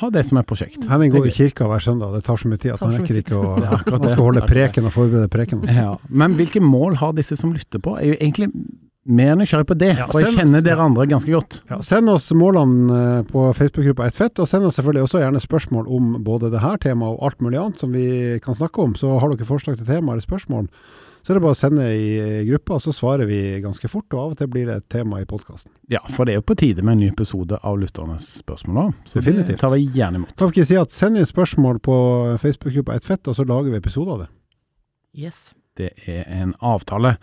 [0.00, 0.82] ha det som et prosjekt.
[0.90, 3.38] Henning går i kirka hver søndag, det tar så mye tid at han rekker ikke
[3.38, 3.54] å
[4.00, 5.62] Han skal holde preken og forberede preken.
[5.70, 7.94] Ja, Men hvilke mål har disse som lytter på?
[8.00, 8.50] Er jo egentlig
[9.10, 11.58] mer nysgjerrig på det, Ja, for jeg send- kjenner dere andre ganske godt.
[11.70, 15.42] Ja, send oss målene eh, på Facebook-gruppa Ett fett, og send oss selvfølgelig også gjerne
[15.44, 18.94] spørsmål om både det her temaet og alt mulig annet som vi kan snakke om.
[18.94, 20.68] Så har dere forslag til tema eller spørsmål,
[21.20, 24.06] så er det bare å sende i gruppa gruppa, så svarer vi ganske fort.
[24.14, 25.68] Og av og til blir det et tema i podkasten.
[25.92, 28.86] Ja, for det er jo på tide med en ny episode av Lytternes spørsmål nå.
[29.04, 29.46] Så Definitivt.
[29.52, 30.32] det tar vi gjerne imot.
[30.36, 31.96] Kan vi ikke si at send inn spørsmål på
[32.40, 34.28] Facebook-gruppa Ett fett, og så lager vi episode av det.
[35.14, 35.52] Yes.
[35.76, 37.16] Det er en avtale.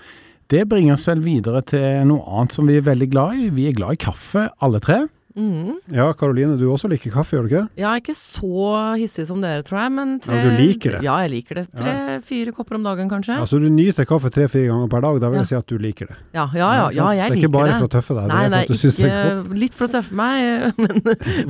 [0.50, 3.50] Det bringer oss vel videre til noe annet som vi er veldig glad i.
[3.52, 5.06] Vi er glad i kaffe, alle tre.
[5.38, 5.76] Mm.
[5.94, 7.60] Ja, Karoline, du også liker kaffe, gjør du ikke?
[7.86, 11.02] Er ikke så hissig som dere, tror jeg, men tre Ja, du liker det?
[11.06, 11.66] Ja, jeg liker det.
[11.78, 13.36] Tre-fire kopper om dagen, kanskje.
[13.38, 15.44] Ja, Så du nyter kaffe tre-fire ganger per dag, da vil Ja.
[15.44, 16.18] jeg si at du liker det.
[16.34, 17.78] Ja, ja, ja, ja, jeg det Det er ikke bare det.
[17.78, 19.60] for å tøffe deg, det Nei, er for nei, at du syns det er godt.
[19.62, 21.02] litt for å tøffe meg, men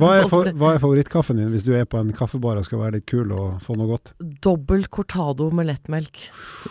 [0.02, 2.80] Hva er, for, hva er favorittkaffen din hvis du er på en kaffebar og skal
[2.84, 4.12] være litt kul og få noe godt?
[4.44, 6.12] dobbel cortado med lettmelk.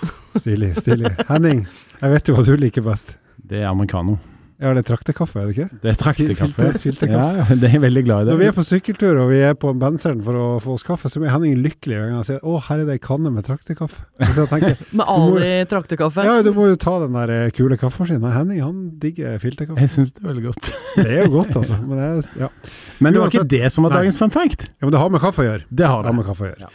[0.40, 1.14] Stilig, stilig.
[1.30, 1.66] Henning,
[2.02, 3.16] jeg vet jo hva du liker best.
[3.48, 4.18] Det er americano.
[4.58, 5.66] Ja, det er traktekaffe, er det ikke?
[5.84, 6.48] Det er traktekaffe.
[6.58, 7.26] Filter- filterkaffe.
[7.38, 8.26] Ja, ja, det er jeg veldig glad i.
[8.26, 8.32] Det.
[8.34, 11.12] Når vi er på sykkeltur og vi er på benseren for å få oss kaffe,
[11.14, 13.46] så blir Henning lykkelig hver gang han sier 'Å, her er det ei kanne med
[13.46, 14.02] traktekaffe'.
[14.34, 16.26] Så jeg tenker, Med Ali traktekaffe.
[16.26, 18.34] ja, du må jo ta den der eh, kule kaffemaskinen.
[18.34, 19.78] Henning, han digger filterkaffe.
[19.86, 20.74] Jeg syns det er veldig godt.
[20.98, 21.78] Det er jo godt, altså.
[21.78, 22.50] Men det, er, ja.
[22.98, 24.72] Men det var ikke det som var dagens fun fact.
[24.82, 25.70] ja, men det har med kaffe å gjøre.
[25.70, 26.66] Det har Det har med kaffe å gjøre.
[26.66, 26.74] Ja.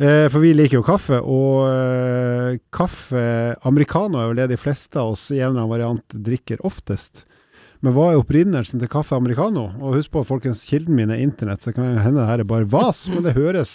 [0.00, 3.22] Eh, for vi liker jo kaffe, og eh, kaffe
[3.68, 7.26] Americano er vel det de fleste av oss i en eller annen variant drikker oftest.
[7.84, 9.66] Men hva er opprinnelsen til kaffe americano?
[9.76, 12.48] Og husk på, folkens, kilden min er internett, så det kan hende det her er
[12.48, 13.74] bare vas, men det høres,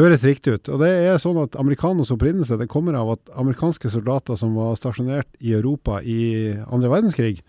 [0.00, 0.70] høres riktig ut.
[0.72, 4.72] Og det er sånn at americanos opprinnelse det kommer av at amerikanske soldater som var
[4.80, 7.42] stasjonert i Europa i andre verdenskrig,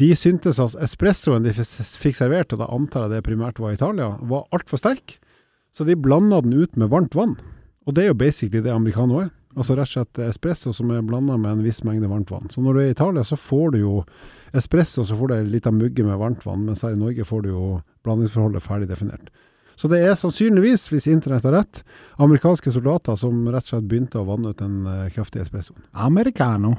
[0.00, 4.08] de syntes at espressoen de fikk servert, og da antar jeg det primært var Italia,
[4.24, 5.18] var altfor sterk.
[5.74, 7.36] Så de blanda den ut med varmt vann.
[7.84, 9.32] Og det er jo basically det americano er.
[9.54, 12.50] Altså rett og slett espresso som er blanda med en viss mengde varmt vann.
[12.50, 13.94] Så når du er i Italia, så får du jo
[14.54, 17.44] espresso, så får du ei lita mugge med varmt vann, mens her i Norge får
[17.44, 17.66] du jo
[18.06, 19.30] blandingsforholdet ferdig definert.
[19.78, 21.82] Så det er sannsynligvis, hvis internett har rett,
[22.22, 25.82] amerikanske soldater som rett og slett begynte å vanne ut den uh, kraftige espressoen.
[25.90, 26.76] Americano.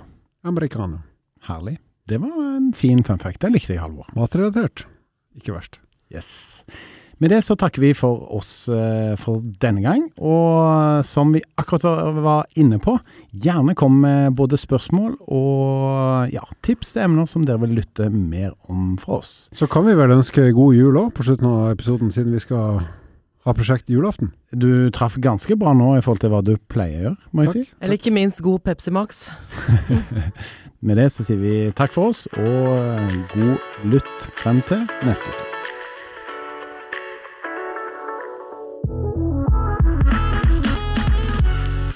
[0.48, 1.02] Americano.
[1.48, 1.78] Herlig.
[2.08, 3.42] Det var en fin fun fact.
[3.44, 4.08] Det likte jeg, Halvor.
[4.16, 4.86] Matrelatert.
[5.36, 5.82] Ikke verst.
[6.14, 6.30] Yes.
[7.24, 10.02] Med det så takker vi for oss uh, for denne gang.
[10.20, 11.86] Og som vi akkurat
[12.20, 12.98] var inne på,
[13.32, 18.52] gjerne kom med både spørsmål og ja, tips til emner som dere vil lytte mer
[18.68, 19.34] om fra oss.
[19.56, 22.84] Så kan vi vel ønske god jul òg, på slutten av episoden, siden vi skal
[23.46, 24.34] ha prosjekt julaften.
[24.52, 27.54] Du traff ganske bra nå i forhold til hva du pleier å gjøre, må jeg
[27.54, 27.58] Takk.
[27.72, 27.80] si.
[27.80, 29.28] Eller ikke minst god Pepsi Max.
[30.86, 35.55] Med det så sier vi takk for oss, og god lytt frem til neste uke.